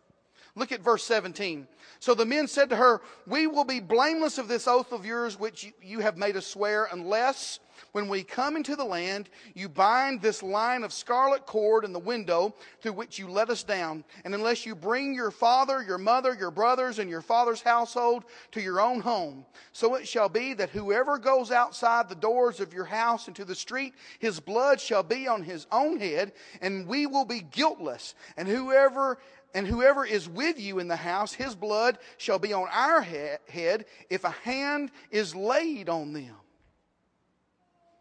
Look 0.60 0.74
at 0.74 0.82
verse 0.82 1.06
17. 1.06 1.70
So 2.00 2.14
the 2.14 2.26
men 2.26 2.46
said 2.46 2.70
to 2.70 2.76
her, 2.76 3.02
We 3.26 3.48
will 3.48 3.64
be 3.64 3.80
blameless 3.80 4.38
of 4.38 4.50
this 4.50 4.68
oath 4.68 4.92
of 4.92 5.06
yours 5.06 5.40
which 5.40 5.72
you 5.82 6.02
have 6.02 6.18
made 6.18 6.36
us 6.36 6.46
swear, 6.46 6.90
unless 6.92 7.62
when 7.92 8.08
we 8.08 8.24
come 8.24 8.56
into 8.56 8.76
the 8.76 8.84
land, 8.84 9.30
you 9.54 9.70
bind 9.70 10.22
this 10.22 10.44
line 10.44 10.84
of 10.84 10.94
scarlet 10.94 11.46
cord 11.46 11.86
in 11.86 11.94
the 11.94 12.00
window 12.00 12.54
through 12.82 12.94
which 12.94 13.18
you 13.18 13.30
let 13.30 13.50
us 13.50 13.64
down. 13.64 14.04
And 14.26 14.36
unless 14.36 14.66
you 14.66 14.76
bring 14.76 15.14
your 15.14 15.32
father, 15.32 15.82
your 15.82 15.98
mother, 15.98 16.34
your 16.34 16.52
brothers, 16.52 17.00
and 17.00 17.10
your 17.10 17.22
father's 17.22 17.62
household 17.62 18.26
to 18.52 18.62
your 18.62 18.82
own 18.82 19.00
home, 19.00 19.46
so 19.72 19.96
it 19.96 20.08
shall 20.08 20.30
be 20.30 20.54
that 20.56 20.70
whoever 20.70 21.18
goes 21.18 21.52
outside 21.52 22.10
the 22.10 22.16
doors 22.16 22.60
of 22.60 22.74
your 22.74 22.86
house 22.86 23.28
into 23.28 23.46
the 23.46 23.56
street, 23.56 23.94
his 24.20 24.40
blood 24.40 24.80
shall 24.80 25.04
be 25.04 25.28
on 25.28 25.44
his 25.44 25.66
own 25.72 26.00
head, 26.00 26.34
and 26.62 26.88
we 26.88 27.06
will 27.06 27.26
be 27.26 27.42
guiltless. 27.42 28.14
And 28.38 28.48
whoever 28.48 29.20
and 29.54 29.66
whoever 29.66 30.06
is 30.06 30.30
with 30.30 30.60
you 30.60 30.80
in 30.80 30.88
the 30.88 30.96
house, 30.96 31.34
his 31.34 31.56
blood 31.56 31.98
shall 32.18 32.40
be 32.40 32.54
on 32.54 32.68
our 32.72 33.02
head 33.02 33.86
if 34.10 34.24
a 34.24 34.30
hand 34.30 34.92
is 35.12 35.36
laid 35.36 35.90
on 35.90 36.14
them. 36.14 36.36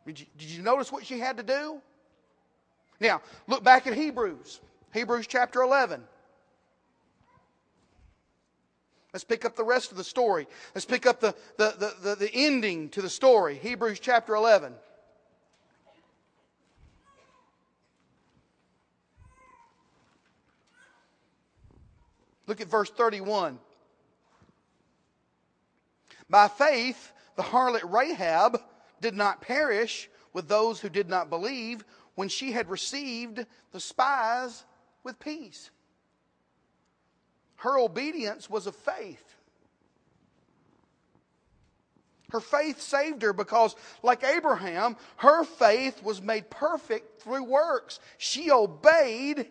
Did 0.06 0.26
you, 0.38 0.62
notice 0.62 0.90
what 0.90 1.04
she 1.04 1.18
had 1.18 1.36
to 1.36 1.42
do? 1.42 1.80
Now, 3.00 3.20
look 3.46 3.62
back 3.62 3.86
at 3.86 3.94
Hebrews, 3.94 4.60
Hebrews 4.92 5.26
chapter 5.26 5.62
11. 5.62 6.02
Let's 9.12 9.24
pick 9.24 9.44
up 9.44 9.56
the 9.56 9.64
rest 9.64 9.90
of 9.90 9.96
the 9.96 10.04
story. 10.04 10.46
Let's 10.74 10.84
pick 10.84 11.06
up 11.06 11.20
the, 11.20 11.34
the, 11.56 11.74
the, 11.78 12.10
the, 12.10 12.14
the 12.16 12.30
ending 12.32 12.90
to 12.90 13.02
the 13.02 13.08
story. 13.08 13.56
Hebrews 13.56 14.00
chapter 14.00 14.34
11. 14.34 14.74
Look 22.48 22.60
at 22.62 22.68
verse 22.68 22.90
31. 22.90 23.58
By 26.30 26.48
faith, 26.48 27.12
the 27.36 27.42
harlot 27.42 27.82
Rahab 27.84 28.60
did 29.00 29.14
not 29.14 29.42
perish 29.42 30.10
with 30.32 30.48
those 30.48 30.80
who 30.80 30.88
did 30.88 31.08
not 31.08 31.30
believe 31.30 31.84
when 32.14 32.28
she 32.28 32.52
had 32.52 32.68
received 32.68 33.46
the 33.72 33.80
spies 33.80 34.64
with 35.04 35.20
peace. 35.20 35.70
Her 37.56 37.78
obedience 37.78 38.48
was 38.48 38.66
of 38.66 38.74
faith. 38.74 39.22
Her 42.30 42.40
faith 42.40 42.80
saved 42.80 43.22
her 43.22 43.32
because, 43.32 43.74
like 44.02 44.24
Abraham, 44.24 44.96
her 45.16 45.44
faith 45.44 46.02
was 46.02 46.20
made 46.20 46.50
perfect 46.50 47.22
through 47.22 47.44
works. 47.44 48.00
She 48.18 48.50
obeyed, 48.50 49.50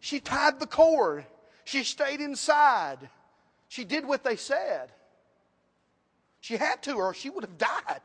she 0.00 0.20
tied 0.20 0.58
the 0.58 0.66
cord, 0.66 1.24
she 1.64 1.84
stayed 1.84 2.20
inside, 2.20 2.98
she 3.68 3.84
did 3.84 4.04
what 4.04 4.24
they 4.24 4.36
said. 4.36 4.90
She 6.40 6.56
had 6.56 6.82
to, 6.84 6.94
or 6.94 7.14
she 7.14 7.30
would 7.30 7.44
have 7.44 7.58
died 7.58 8.00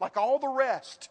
like 0.00 0.16
all 0.16 0.38
the 0.38 0.48
rest. 0.48 1.08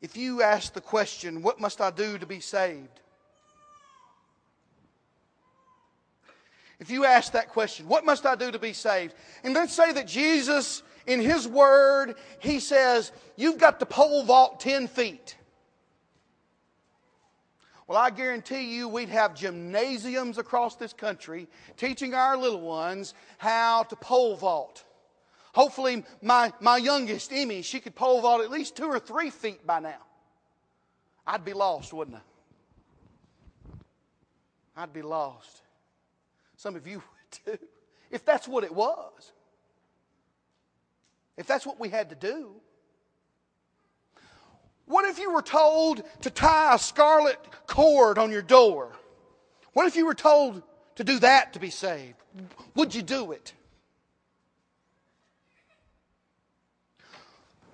If 0.00 0.16
you 0.16 0.42
ask 0.42 0.72
the 0.72 0.80
question, 0.80 1.42
What 1.42 1.60
must 1.60 1.80
I 1.80 1.90
do 1.90 2.18
to 2.18 2.26
be 2.26 2.40
saved? 2.40 3.00
If 6.78 6.90
you 6.90 7.04
ask 7.04 7.32
that 7.32 7.50
question, 7.50 7.86
What 7.86 8.06
must 8.06 8.24
I 8.24 8.34
do 8.34 8.50
to 8.50 8.58
be 8.58 8.72
saved? 8.72 9.14
And 9.44 9.52
let's 9.52 9.74
say 9.74 9.92
that 9.92 10.06
Jesus, 10.06 10.82
in 11.06 11.20
His 11.20 11.46
Word, 11.46 12.14
He 12.38 12.60
says, 12.60 13.12
You've 13.36 13.58
got 13.58 13.78
to 13.80 13.86
pole 13.86 14.22
vault 14.24 14.60
10 14.60 14.88
feet. 14.88 15.36
Well, 17.90 17.98
I 17.98 18.10
guarantee 18.10 18.76
you 18.76 18.86
we'd 18.86 19.08
have 19.08 19.34
gymnasiums 19.34 20.38
across 20.38 20.76
this 20.76 20.92
country 20.92 21.48
teaching 21.76 22.14
our 22.14 22.36
little 22.36 22.60
ones 22.60 23.14
how 23.36 23.82
to 23.82 23.96
pole 23.96 24.36
vault. 24.36 24.84
Hopefully, 25.54 26.04
my, 26.22 26.52
my 26.60 26.76
youngest, 26.76 27.32
Emmy, 27.32 27.62
she 27.62 27.80
could 27.80 27.96
pole 27.96 28.20
vault 28.20 28.42
at 28.42 28.50
least 28.52 28.76
two 28.76 28.84
or 28.84 29.00
three 29.00 29.28
feet 29.28 29.66
by 29.66 29.80
now. 29.80 29.98
I'd 31.26 31.44
be 31.44 31.52
lost, 31.52 31.92
wouldn't 31.92 32.18
I? 34.76 34.82
I'd 34.84 34.92
be 34.92 35.02
lost. 35.02 35.62
Some 36.58 36.76
of 36.76 36.86
you 36.86 37.02
would 37.46 37.58
too. 37.58 37.66
If 38.12 38.24
that's 38.24 38.46
what 38.46 38.62
it 38.62 38.72
was. 38.72 39.32
If 41.36 41.48
that's 41.48 41.66
what 41.66 41.80
we 41.80 41.88
had 41.88 42.10
to 42.10 42.14
do. 42.14 42.52
What 44.90 45.04
if 45.04 45.20
you 45.20 45.32
were 45.32 45.40
told 45.40 46.02
to 46.22 46.30
tie 46.30 46.74
a 46.74 46.78
scarlet 46.78 47.38
cord 47.68 48.18
on 48.18 48.32
your 48.32 48.42
door? 48.42 48.90
What 49.72 49.86
if 49.86 49.94
you 49.94 50.04
were 50.04 50.14
told 50.14 50.64
to 50.96 51.04
do 51.04 51.20
that 51.20 51.52
to 51.52 51.60
be 51.60 51.70
saved? 51.70 52.16
Would 52.74 52.92
you 52.92 53.02
do 53.02 53.30
it? 53.30 53.54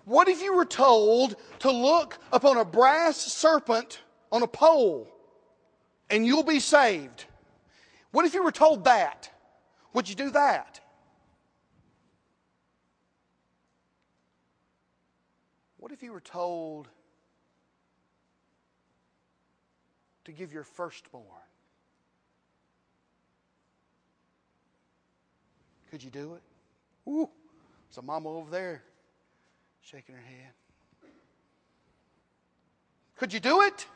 What 0.05 0.29
if 0.29 0.43
you 0.43 0.55
were 0.55 0.67
told 0.67 1.37
to 1.61 1.71
look 1.71 2.19
upon 2.33 2.59
a 2.59 2.67
brass 2.67 3.17
serpent 3.17 4.03
on 4.31 4.43
a 4.43 4.47
pole 4.47 5.09
and 6.11 6.27
you'll 6.27 6.43
be 6.43 6.61
saved? 6.61 7.25
What 8.11 8.27
if 8.27 8.35
you 8.35 8.45
were 8.45 8.53
told 8.53 8.85
that? 8.85 9.31
Would 9.95 10.07
you 10.07 10.15
do 10.15 10.29
that? 10.33 10.81
What 15.79 15.93
if 15.93 16.03
you 16.03 16.13
were 16.13 16.21
told 16.21 16.89
to 20.27 20.33
give 20.33 20.53
your 20.53 20.65
firstborn. 20.65 21.25
Could 25.89 26.03
you 26.03 26.11
do 26.11 26.35
it? 26.35 26.43
Ooh, 27.09 27.31
there's 27.89 27.99
a 27.99 28.03
mama 28.03 28.29
over 28.29 28.51
there 28.51 28.83
shaking 29.83 30.17
her 30.17 30.21
head. 30.21 30.51
Could 33.17 33.33
you 33.33 33.39
do 33.39 33.63
it? 33.63 33.87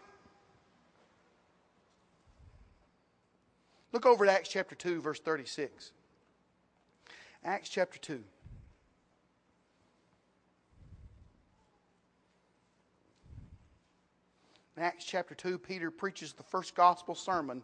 Look 3.92 4.06
over 4.06 4.24
at 4.24 4.32
Acts 4.32 4.48
chapter 4.48 4.76
2, 4.76 5.00
verse 5.00 5.18
36. 5.18 5.90
Acts 7.44 7.68
chapter 7.68 7.98
2. 7.98 8.22
In 14.76 14.82
Acts 14.82 15.04
chapter 15.04 15.34
2, 15.34 15.58
Peter 15.58 15.90
preaches 15.90 16.32
the 16.32 16.42
first 16.42 16.74
gospel 16.74 17.14
sermon. 17.14 17.62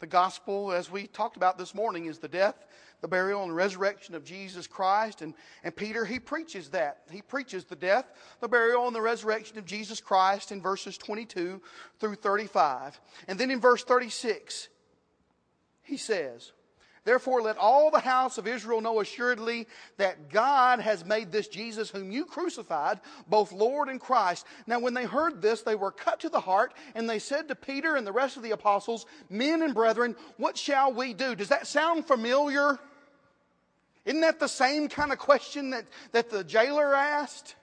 The 0.00 0.06
gospel, 0.06 0.72
as 0.72 0.90
we 0.90 1.06
talked 1.06 1.36
about 1.36 1.58
this 1.58 1.74
morning, 1.74 2.06
is 2.06 2.18
the 2.18 2.28
death, 2.28 2.66
the 3.00 3.08
burial, 3.08 3.44
and 3.44 3.54
resurrection 3.54 4.14
of 4.14 4.24
Jesus 4.24 4.66
Christ. 4.66 5.22
And, 5.22 5.32
and 5.62 5.74
Peter, 5.74 6.04
he 6.04 6.18
preaches 6.18 6.70
that. 6.70 7.02
He 7.10 7.22
preaches 7.22 7.64
the 7.64 7.76
death, 7.76 8.06
the 8.40 8.48
burial, 8.48 8.86
and 8.86 8.96
the 8.96 9.00
resurrection 9.00 9.58
of 9.58 9.64
Jesus 9.64 10.00
Christ 10.00 10.50
in 10.50 10.60
verses 10.60 10.98
22 10.98 11.62
through 12.00 12.14
35. 12.16 13.00
And 13.28 13.38
then 13.38 13.50
in 13.50 13.60
verse 13.60 13.84
36, 13.84 14.68
he 15.84 15.96
says, 15.96 16.52
Therefore, 17.04 17.42
let 17.42 17.58
all 17.58 17.90
the 17.90 17.98
house 17.98 18.38
of 18.38 18.46
Israel 18.46 18.80
know 18.80 19.00
assuredly 19.00 19.66
that 19.96 20.30
God 20.30 20.78
has 20.78 21.04
made 21.04 21.32
this 21.32 21.48
Jesus, 21.48 21.90
whom 21.90 22.12
you 22.12 22.24
crucified, 22.24 23.00
both 23.26 23.50
Lord 23.50 23.88
and 23.88 24.00
Christ. 24.00 24.46
Now, 24.68 24.78
when 24.78 24.94
they 24.94 25.04
heard 25.04 25.42
this, 25.42 25.62
they 25.62 25.74
were 25.74 25.90
cut 25.90 26.20
to 26.20 26.28
the 26.28 26.40
heart, 26.40 26.74
and 26.94 27.10
they 27.10 27.18
said 27.18 27.48
to 27.48 27.56
Peter 27.56 27.96
and 27.96 28.06
the 28.06 28.12
rest 28.12 28.36
of 28.36 28.44
the 28.44 28.52
apostles, 28.52 29.06
Men 29.28 29.62
and 29.62 29.74
brethren, 29.74 30.14
what 30.36 30.56
shall 30.56 30.92
we 30.92 31.12
do? 31.12 31.34
Does 31.34 31.48
that 31.48 31.66
sound 31.66 32.06
familiar? 32.06 32.78
Isn't 34.04 34.20
that 34.20 34.38
the 34.38 34.48
same 34.48 34.88
kind 34.88 35.12
of 35.12 35.18
question 35.18 35.70
that, 35.70 35.86
that 36.12 36.30
the 36.30 36.44
jailer 36.44 36.94
asked? 36.94 37.56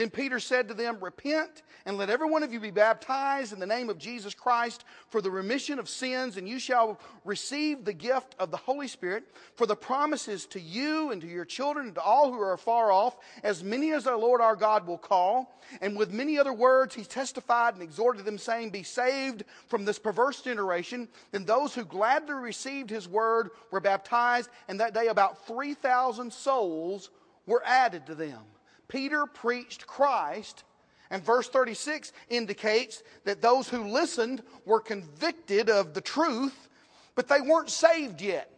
Then 0.00 0.08
Peter 0.08 0.40
said 0.40 0.68
to 0.68 0.72
them, 0.72 0.96
Repent 0.98 1.60
and 1.84 1.98
let 1.98 2.08
every 2.08 2.26
one 2.26 2.42
of 2.42 2.54
you 2.54 2.58
be 2.58 2.70
baptized 2.70 3.52
in 3.52 3.60
the 3.60 3.66
name 3.66 3.90
of 3.90 3.98
Jesus 3.98 4.32
Christ 4.32 4.86
for 5.10 5.20
the 5.20 5.30
remission 5.30 5.78
of 5.78 5.90
sins, 5.90 6.38
and 6.38 6.48
you 6.48 6.58
shall 6.58 6.98
receive 7.22 7.84
the 7.84 7.92
gift 7.92 8.34
of 8.38 8.50
the 8.50 8.56
Holy 8.56 8.88
Spirit. 8.88 9.24
For 9.56 9.66
the 9.66 9.76
promises 9.76 10.46
to 10.46 10.58
you 10.58 11.10
and 11.10 11.20
to 11.20 11.28
your 11.28 11.44
children 11.44 11.84
and 11.88 11.94
to 11.96 12.00
all 12.00 12.32
who 12.32 12.40
are 12.40 12.56
far 12.56 12.90
off, 12.90 13.18
as 13.42 13.62
many 13.62 13.92
as 13.92 14.06
our 14.06 14.16
Lord 14.16 14.40
our 14.40 14.56
God 14.56 14.86
will 14.86 14.96
call. 14.96 15.60
And 15.82 15.98
with 15.98 16.14
many 16.14 16.38
other 16.38 16.54
words 16.54 16.94
he 16.94 17.04
testified 17.04 17.74
and 17.74 17.82
exhorted 17.82 18.24
them, 18.24 18.38
saying, 18.38 18.70
Be 18.70 18.82
saved 18.82 19.44
from 19.68 19.84
this 19.84 19.98
perverse 19.98 20.40
generation. 20.40 21.08
Then 21.30 21.44
those 21.44 21.74
who 21.74 21.84
gladly 21.84 22.36
received 22.36 22.88
his 22.88 23.06
word 23.06 23.50
were 23.70 23.80
baptized, 23.80 24.48
and 24.66 24.80
that 24.80 24.94
day 24.94 25.08
about 25.08 25.46
3,000 25.46 26.32
souls 26.32 27.10
were 27.44 27.62
added 27.66 28.06
to 28.06 28.14
them. 28.14 28.40
Peter 28.90 29.24
preached 29.24 29.86
Christ, 29.86 30.64
and 31.10 31.24
verse 31.24 31.48
36 31.48 32.12
indicates 32.28 33.02
that 33.24 33.40
those 33.40 33.68
who 33.68 33.84
listened 33.84 34.42
were 34.66 34.80
convicted 34.80 35.70
of 35.70 35.94
the 35.94 36.00
truth, 36.00 36.68
but 37.14 37.28
they 37.28 37.40
weren't 37.40 37.70
saved 37.70 38.20
yet. 38.20 38.50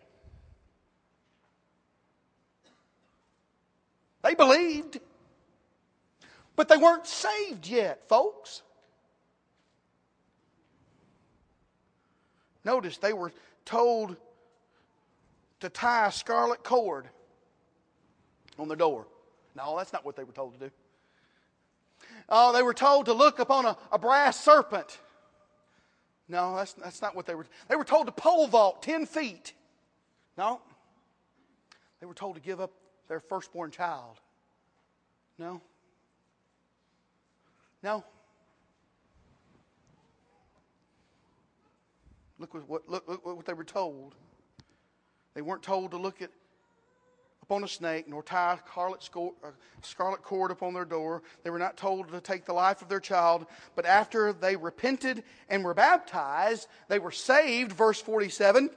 They 4.23 4.35
believed, 4.35 5.01
but 6.57 6.69
they 6.69 6.77
weren't 6.77 7.07
saved 7.07 7.69
yet, 7.69 8.09
folks. 8.09 8.63
Notice 12.65 12.97
they 12.99 13.13
were 13.13 13.33
told 13.65 14.17
to 15.61 15.69
tie 15.69 16.07
a 16.07 16.13
scarlet 16.13 16.63
cord 16.63 17.09
on 18.59 18.69
the 18.69 18.77
door. 18.77 19.07
No, 19.55 19.77
that's 19.77 19.93
not 19.93 20.05
what 20.05 20.17
they 20.17 20.25
were 20.25 20.33
told 20.33 20.55
to 20.55 20.67
do. 20.67 20.71
Oh, 22.29 22.53
they 22.53 22.63
were 22.63 22.75
told 22.75 23.07
to 23.07 23.13
look 23.13 23.39
upon 23.39 23.67
a, 23.67 23.77
a 23.91 23.99
brass 23.99 24.39
serpent. 24.43 24.99
No, 26.29 26.57
that's, 26.57 26.73
that's 26.75 27.03
not 27.03 27.15
what 27.15 27.27
they 27.27 27.35
were. 27.35 27.47
They 27.69 27.77
were 27.77 27.85
told 27.85 28.07
to 28.07 28.13
pole 28.13 28.47
vault 28.47 28.83
10 28.83 29.07
feet. 29.07 29.53
No. 30.39 30.61
They 32.01 32.07
were 32.07 32.15
told 32.15 32.37
to 32.37 32.41
give 32.41 32.61
up 32.61 32.73
their 33.09 33.21
firstborn 33.21 33.71
child. 33.71 34.19
No. 35.39 35.61
No. 37.83 38.05
Look 42.39 42.55
what, 42.55 42.89
look, 42.89 43.07
look 43.07 43.25
what 43.25 43.47
they 43.47 43.53
were 43.53 43.65
told. 43.65 44.15
They 45.35 45.43
weren't 45.43 45.63
told 45.63 45.93
to 45.93 45.97
look 45.97 46.23
at 46.23 46.31
upon 47.53 47.65
a 47.65 47.69
snake, 47.69 48.09
nor 48.09 48.23
tie 48.23 48.59
a 48.77 48.81
uh, 48.81 49.51
scarlet 49.83 50.23
cord 50.23 50.51
upon 50.51 50.73
their 50.73 50.87
door. 50.87 51.23
They 51.45 51.51
were 51.51 51.59
not 51.59 51.77
told 51.77 52.11
to 52.11 52.21
take 52.23 52.47
the 52.47 52.55
life 52.55 52.81
of 52.81 52.89
their 52.89 52.99
child, 52.99 53.45
but 53.77 53.85
after 53.85 54.33
they 54.33 54.57
repented 54.57 55.23
and 55.51 55.63
were 55.63 55.75
baptized, 55.75 56.67
they 56.89 56.99
were 56.99 57.11
saved. 57.11 57.73
Verse 57.73 58.01
47 58.01 58.71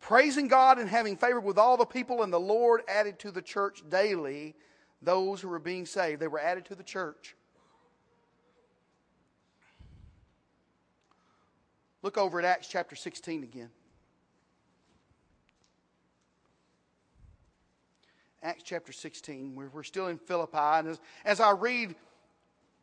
praising 0.00 0.48
God 0.48 0.78
and 0.78 0.88
having 0.88 1.16
favor 1.16 1.40
with 1.40 1.56
all 1.56 1.78
the 1.78 1.86
people, 1.86 2.22
and 2.22 2.30
the 2.30 2.40
Lord 2.40 2.82
added 2.88 3.18
to 3.20 3.30
the 3.30 3.42
church 3.42 3.82
daily 3.88 4.54
those 5.00 5.40
who 5.40 5.48
were 5.48 5.58
being 5.58 5.86
saved. 5.86 6.20
They 6.20 6.28
were 6.28 6.40
added 6.40 6.66
to 6.66 6.74
the 6.74 6.82
church. 6.82 7.36
Look 12.02 12.18
over 12.18 12.38
at 12.38 12.44
Acts 12.44 12.68
chapter 12.68 12.96
16 12.96 13.44
again. 13.44 13.70
Acts 18.42 18.62
chapter 18.64 18.92
16. 18.92 19.54
We're, 19.54 19.68
we're 19.68 19.82
still 19.82 20.06
in 20.06 20.16
Philippi. 20.18 20.56
And 20.58 20.88
as, 20.88 21.00
as 21.24 21.40
I 21.40 21.50
read 21.50 21.94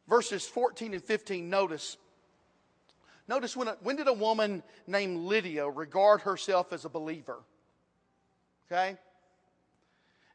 verses 0.07 0.45
14 0.45 0.93
and 0.93 1.03
15, 1.03 1.49
notice. 1.49 1.97
Notice 3.27 3.57
when, 3.57 3.67
when 3.81 3.95
did 3.95 4.07
a 4.07 4.13
woman 4.13 4.61
named 4.85 5.17
Lydia 5.25 5.67
regard 5.67 6.21
herself 6.21 6.71
as 6.71 6.85
a 6.85 6.89
believer? 6.89 7.39
Okay? 8.71 8.97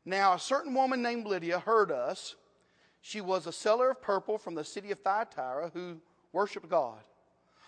Now, 0.05 0.35
a 0.35 0.39
certain 0.39 0.75
woman 0.75 1.03
named 1.03 1.27
Lydia 1.27 1.61
heard 1.61 1.93
us. 1.93 2.35
She 3.01 3.21
was 3.21 3.47
a 3.47 3.53
seller 3.53 3.91
of 3.91 4.03
purple 4.03 4.39
from 4.39 4.55
the 4.55 4.65
city 4.65 4.91
of 4.91 4.99
Thyatira 5.01 5.71
who 5.73 6.01
worshiped 6.33 6.69
God. 6.69 7.01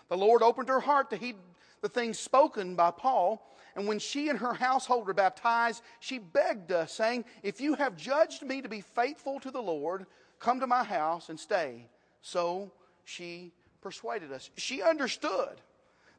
The 0.09 0.17
Lord 0.17 0.41
opened 0.43 0.67
her 0.69 0.81
heart 0.81 1.09
to 1.11 1.17
heed 1.17 1.35
the 1.81 1.89
things 1.89 2.19
spoken 2.19 2.75
by 2.75 2.91
Paul, 2.91 3.54
and 3.75 3.87
when 3.87 3.99
she 3.99 4.29
and 4.29 4.39
her 4.39 4.53
household 4.53 5.05
were 5.05 5.13
baptized, 5.13 5.83
she 5.99 6.17
begged 6.17 6.71
us, 6.71 6.93
saying, 6.93 7.25
If 7.43 7.59
you 7.59 7.75
have 7.75 7.97
judged 7.97 8.41
me 8.41 8.61
to 8.61 8.69
be 8.69 8.81
faithful 8.81 9.39
to 9.41 9.51
the 9.51 9.61
Lord, 9.61 10.05
come 10.39 10.61
to 10.61 10.67
my 10.67 10.83
house 10.83 11.27
and 11.29 11.37
stay. 11.37 11.89
So 12.21 12.71
she 13.03 13.51
persuaded 13.81 14.31
us. 14.31 14.49
She 14.55 14.81
understood 14.81 15.59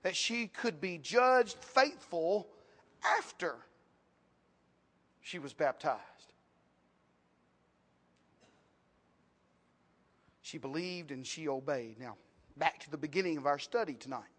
that 0.03 0.14
she 0.14 0.49
could 0.49 0.81
be 0.81 0.99
judged 0.99 1.57
faithful 1.59 2.47
after 3.19 3.57
she 5.23 5.38
was 5.38 5.55
baptized. 5.55 6.03
She 10.42 10.59
believed 10.59 11.11
and 11.11 11.27
she 11.27 11.49
obeyed. 11.49 11.99
Now, 11.99 12.16
back 12.57 12.81
to 12.81 12.90
the 12.90 12.99
beginning 12.99 13.38
of 13.38 13.47
our 13.47 13.59
study 13.59 13.95
tonight. 13.95 14.36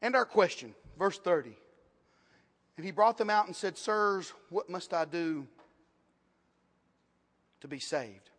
And 0.00 0.14
our 0.14 0.24
question, 0.24 0.74
verse 0.98 1.18
30. 1.18 1.56
And 2.76 2.84
he 2.84 2.92
brought 2.92 3.18
them 3.18 3.30
out 3.30 3.46
and 3.46 3.56
said, 3.56 3.76
Sirs, 3.76 4.32
what 4.50 4.70
must 4.70 4.94
I 4.94 5.04
do 5.04 5.46
to 7.60 7.68
be 7.68 7.80
saved? 7.80 8.30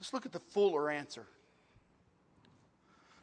Let's 0.00 0.12
look 0.12 0.26
at 0.26 0.32
the 0.32 0.40
fuller 0.40 0.90
answer. 0.90 1.26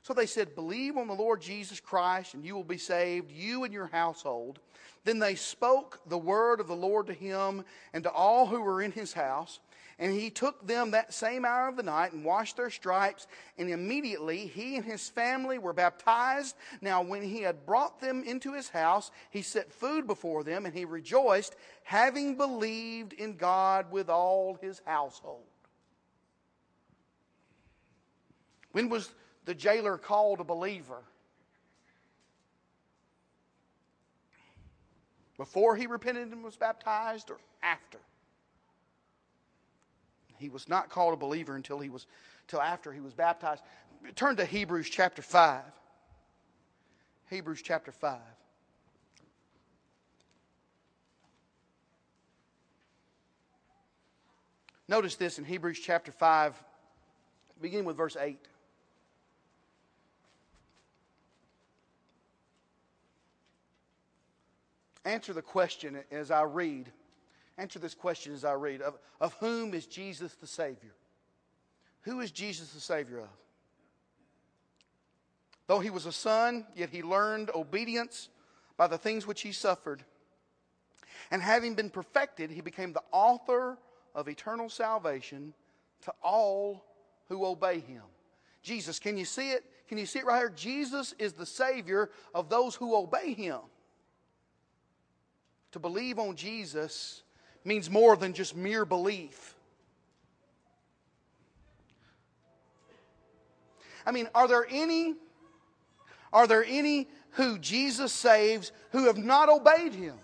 So 0.03 0.13
they 0.13 0.25
said, 0.25 0.55
Believe 0.55 0.95
on 0.95 1.07
the 1.07 1.13
Lord 1.13 1.41
Jesus 1.41 1.81
Christ, 1.81 2.33
and 2.33 2.45
you 2.45 2.55
will 2.55 2.63
be 2.63 2.77
saved, 2.77 3.29
you 3.29 3.65
and 3.65 3.73
your 3.73 3.87
household. 3.87 4.59
Then 5.03 5.19
they 5.19 5.35
spoke 5.35 5.99
the 6.07 6.17
word 6.17 6.61
of 6.61 6.67
the 6.67 6.75
Lord 6.75 7.07
to 7.07 7.13
him 7.13 7.65
and 7.93 8.03
to 8.03 8.11
all 8.11 8.45
who 8.45 8.61
were 8.61 8.81
in 8.81 8.93
his 8.93 9.11
house. 9.11 9.59
And 9.99 10.13
he 10.13 10.29
took 10.29 10.67
them 10.67 10.91
that 10.91 11.11
same 11.11 11.43
hour 11.43 11.67
of 11.67 11.75
the 11.75 11.81
night 11.81 12.13
and 12.13 12.23
washed 12.23 12.57
their 12.57 12.69
stripes, 12.69 13.25
and 13.57 13.67
immediately 13.69 14.45
he 14.45 14.75
and 14.75 14.85
his 14.85 15.09
family 15.09 15.57
were 15.57 15.73
baptized. 15.73 16.55
Now, 16.81 17.01
when 17.01 17.23
he 17.23 17.41
had 17.41 17.65
brought 17.65 17.99
them 17.99 18.23
into 18.23 18.53
his 18.53 18.69
house, 18.69 19.09
he 19.31 19.41
set 19.41 19.73
food 19.73 20.05
before 20.05 20.43
them, 20.43 20.67
and 20.67 20.75
he 20.75 20.85
rejoiced, 20.85 21.55
having 21.83 22.37
believed 22.37 23.13
in 23.13 23.37
God 23.37 23.91
with 23.91 24.07
all 24.07 24.59
his 24.61 24.83
household. 24.85 25.41
When 28.73 28.89
was 28.89 29.09
the 29.45 29.55
jailer 29.55 29.97
called 29.97 30.39
a 30.39 30.43
believer? 30.43 31.01
Before 35.37 35.75
he 35.75 35.87
repented 35.87 36.31
and 36.31 36.43
was 36.43 36.55
baptized, 36.55 37.31
or 37.31 37.39
after? 37.63 37.97
He 40.37 40.49
was 40.49 40.69
not 40.69 40.89
called 40.89 41.13
a 41.13 41.17
believer 41.17 41.55
until 41.55 41.79
he 41.79 41.89
was 41.89 42.05
until 42.41 42.61
after 42.61 42.93
he 42.93 42.99
was 42.99 43.13
baptized. 43.13 43.63
Turn 44.15 44.35
to 44.37 44.45
Hebrews 44.45 44.89
chapter 44.89 45.21
5. 45.21 45.63
Hebrews 47.29 47.61
chapter 47.61 47.91
5. 47.91 48.19
Notice 54.87 55.15
this 55.15 55.37
in 55.37 55.43
Hebrews 55.43 55.79
chapter 55.79 56.13
5 56.13 56.63
beginning 57.61 57.85
with 57.85 57.97
verse 57.97 58.15
8. 58.19 58.37
Answer 65.05 65.33
the 65.33 65.41
question 65.41 65.99
as 66.11 66.31
I 66.31 66.43
read. 66.43 66.91
Answer 67.57 67.79
this 67.79 67.95
question 67.95 68.33
as 68.33 68.45
I 68.45 68.53
read. 68.53 68.81
Of, 68.81 68.97
of 69.19 69.33
whom 69.35 69.73
is 69.73 69.85
Jesus 69.85 70.33
the 70.35 70.47
Savior? 70.47 70.93
Who 72.01 72.19
is 72.21 72.31
Jesus 72.31 72.69
the 72.69 72.79
Savior 72.79 73.19
of? 73.19 73.29
Though 75.67 75.79
he 75.79 75.89
was 75.89 76.05
a 76.05 76.11
son, 76.11 76.65
yet 76.75 76.89
he 76.89 77.03
learned 77.03 77.51
obedience 77.53 78.29
by 78.77 78.87
the 78.87 78.97
things 78.97 79.27
which 79.27 79.41
he 79.41 79.51
suffered. 79.51 80.03
And 81.29 81.41
having 81.41 81.73
been 81.73 81.89
perfected, 81.89 82.51
he 82.51 82.61
became 82.61 82.93
the 82.93 83.03
author 83.11 83.77
of 84.15 84.29
eternal 84.29 84.69
salvation 84.69 85.53
to 86.03 86.13
all 86.23 86.85
who 87.27 87.45
obey 87.45 87.79
him. 87.79 88.03
Jesus, 88.61 88.99
can 88.99 89.17
you 89.17 89.25
see 89.25 89.51
it? 89.51 89.65
Can 89.89 89.97
you 89.97 90.05
see 90.05 90.19
it 90.19 90.25
right 90.25 90.37
here? 90.37 90.49
Jesus 90.49 91.13
is 91.19 91.33
the 91.33 91.45
Savior 91.45 92.09
of 92.33 92.49
those 92.49 92.75
who 92.75 92.95
obey 92.95 93.33
him. 93.33 93.59
To 95.71 95.79
believe 95.79 96.19
on 96.19 96.35
Jesus 96.35 97.23
means 97.67 97.89
more 97.89 98.15
than 98.15 98.33
just 98.33 98.55
mere 98.55 98.85
belief. 98.85 99.53
I 104.05 104.11
mean, 104.11 104.29
are 104.33 104.47
there 104.47 104.65
any 104.69 105.15
are 106.31 106.47
there 106.47 106.63
any 106.65 107.07
who 107.31 107.57
Jesus 107.57 108.11
saves 108.11 108.71
who 108.91 109.05
have 109.05 109.17
not 109.17 109.49
obeyed 109.49 109.93
him? 109.93 110.15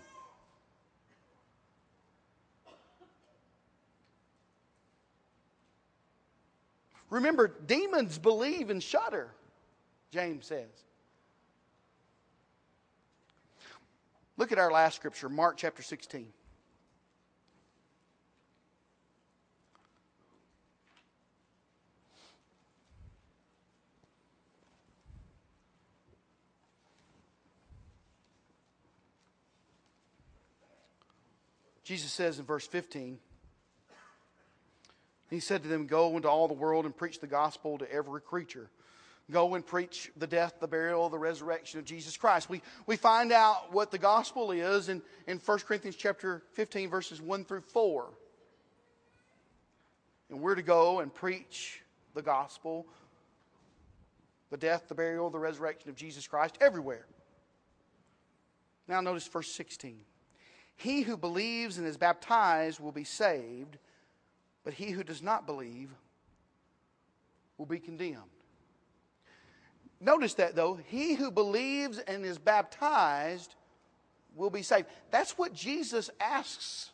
Remember, 7.10 7.48
demons 7.48 8.18
believe 8.18 8.70
and 8.70 8.82
shudder, 8.82 9.30
James 10.12 10.48
says. 10.48 10.68
Look 14.36 14.52
at 14.52 14.58
our 14.58 14.72
last 14.72 14.96
scripture, 14.96 15.30
Mark 15.30 15.58
chapter 15.58 15.84
16. 15.84 16.28
Jesus 31.84 32.12
says 32.12 32.40
in 32.40 32.46
verse 32.46 32.66
15, 32.66 33.20
He 35.30 35.40
said 35.40 35.64
to 35.64 35.70
them, 35.70 35.86
Go 35.86 36.16
into 36.16 36.30
all 36.30 36.48
the 36.48 36.54
world 36.54 36.86
and 36.86 36.96
preach 36.96 37.20
the 37.20 37.28
gospel 37.28 37.78
to 37.78 37.92
every 37.92 38.22
creature. 38.22 38.70
Go 39.32 39.56
and 39.56 39.66
preach 39.66 40.12
the 40.18 40.28
death, 40.28 40.56
the 40.60 40.68
burial, 40.68 41.10
the 41.10 41.18
resurrection 41.18 41.80
of 41.80 41.86
Jesus 41.86 42.18
Christ. 42.18 42.50
We, 42.50 42.62
we 42.86 42.98
find 42.98 43.32
out 43.32 43.72
what 43.72 43.90
the 43.90 43.98
gospel 43.98 44.52
is 44.52 44.90
in, 44.90 45.02
in 45.28 45.40
1 45.40 45.60
Corinthians 45.60 45.96
chapter 45.96 46.44
15, 46.54 46.90
verses 46.90 47.22
1 47.22 47.46
through 47.46 47.62
4. 47.62 48.10
And 50.30 50.42
we're 50.42 50.56
to 50.56 50.62
go 50.62 51.00
and 51.00 51.14
preach 51.14 51.82
the 52.14 52.22
gospel, 52.22 52.86
the 54.50 54.58
death, 54.58 54.90
the 54.90 54.96
burial, 54.96 55.30
the 55.30 55.40
resurrection 55.40 55.90
of 55.90 55.96
Jesus 55.96 56.28
Christ 56.28 56.58
everywhere. 56.60 57.06
Now 58.88 59.00
notice 59.00 59.26
verse 59.28 59.52
16. 59.52 60.00
He 60.76 61.02
who 61.02 61.18
believes 61.18 61.78
and 61.78 61.88
is 61.88 61.98
baptized 61.98 62.80
will 62.80 62.92
be 62.92 63.04
saved, 63.04 63.78
but 64.64 64.74
he 64.74 64.92
who 64.92 65.04
does 65.04 65.22
not 65.22 65.46
believe 65.46 65.90
will 67.58 67.66
be 67.66 67.80
condemned. 67.80 68.18
Notice 70.00 70.34
that 70.36 70.56
though, 70.56 70.80
he 70.88 71.14
who 71.14 71.32
believes 71.32 72.00
and 72.00 72.26
is 72.26 72.38
baptized 72.38 73.56
will 74.36 74.50
be 74.50 74.62
saved. 74.62 74.88
That's 75.12 75.38
what 75.38 75.54
Jesus 75.54 76.10
asks 76.20 76.92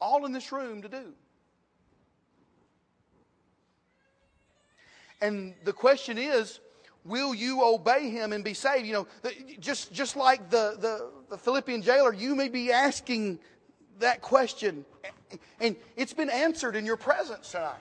all 0.00 0.26
in 0.26 0.32
this 0.32 0.50
room 0.50 0.82
to 0.82 0.88
do. 0.88 1.12
And 5.20 5.54
the 5.62 5.72
question 5.72 6.18
is, 6.18 6.58
will 7.04 7.34
you 7.34 7.64
obey 7.64 8.10
him 8.10 8.32
and 8.32 8.44
be 8.44 8.54
saved? 8.54 8.86
You 8.86 8.92
know, 8.92 9.06
just, 9.60 9.92
just 9.92 10.16
like 10.16 10.50
the, 10.50 10.76
the, 10.78 11.10
the 11.30 11.38
Philippian 11.38 11.82
jailer, 11.82 12.12
you 12.12 12.34
may 12.34 12.48
be 12.48 12.70
asking 12.72 13.38
that 13.98 14.22
question. 14.22 14.84
And 15.60 15.76
it's 15.96 16.12
been 16.12 16.30
answered 16.30 16.76
in 16.76 16.86
your 16.86 16.96
presence 16.96 17.52
tonight. 17.52 17.76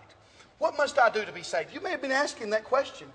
What 0.58 0.78
must 0.78 0.98
I 1.00 1.10
do 1.10 1.26
to 1.26 1.32
be 1.32 1.44
saved? 1.44 1.74
You 1.74 1.82
may 1.82 1.92
have 1.92 2.02
been 2.02 2.12
asking 2.12 2.52
that 2.52 2.64
question. 2.64 3.08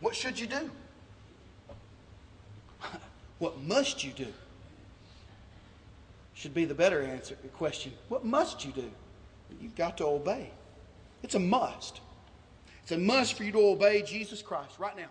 What 0.00 0.14
should 0.14 0.38
you 0.38 0.46
do? 0.46 0.70
What 3.40 3.60
must 3.62 4.04
you 4.04 4.12
do? 4.12 4.28
Should 6.34 6.54
be 6.54 6.64
the 6.64 6.74
better 6.74 7.02
answer 7.02 7.36
question. 7.56 7.92
What 8.08 8.24
must 8.24 8.64
you 8.64 8.72
do? 8.72 8.88
You've 9.60 9.74
got 9.74 9.98
to 9.98 10.06
obey. 10.06 10.50
It's 11.22 11.34
a 11.34 11.40
must. 11.40 12.00
It's 12.84 12.92
a 12.92 12.98
must 12.98 13.32
for 13.32 13.44
you 13.44 13.52
to 13.52 13.60
obey 13.60 14.02
Jesus 14.02 14.42
Christ 14.42 14.78
right 14.78 14.94
now. 14.94 15.08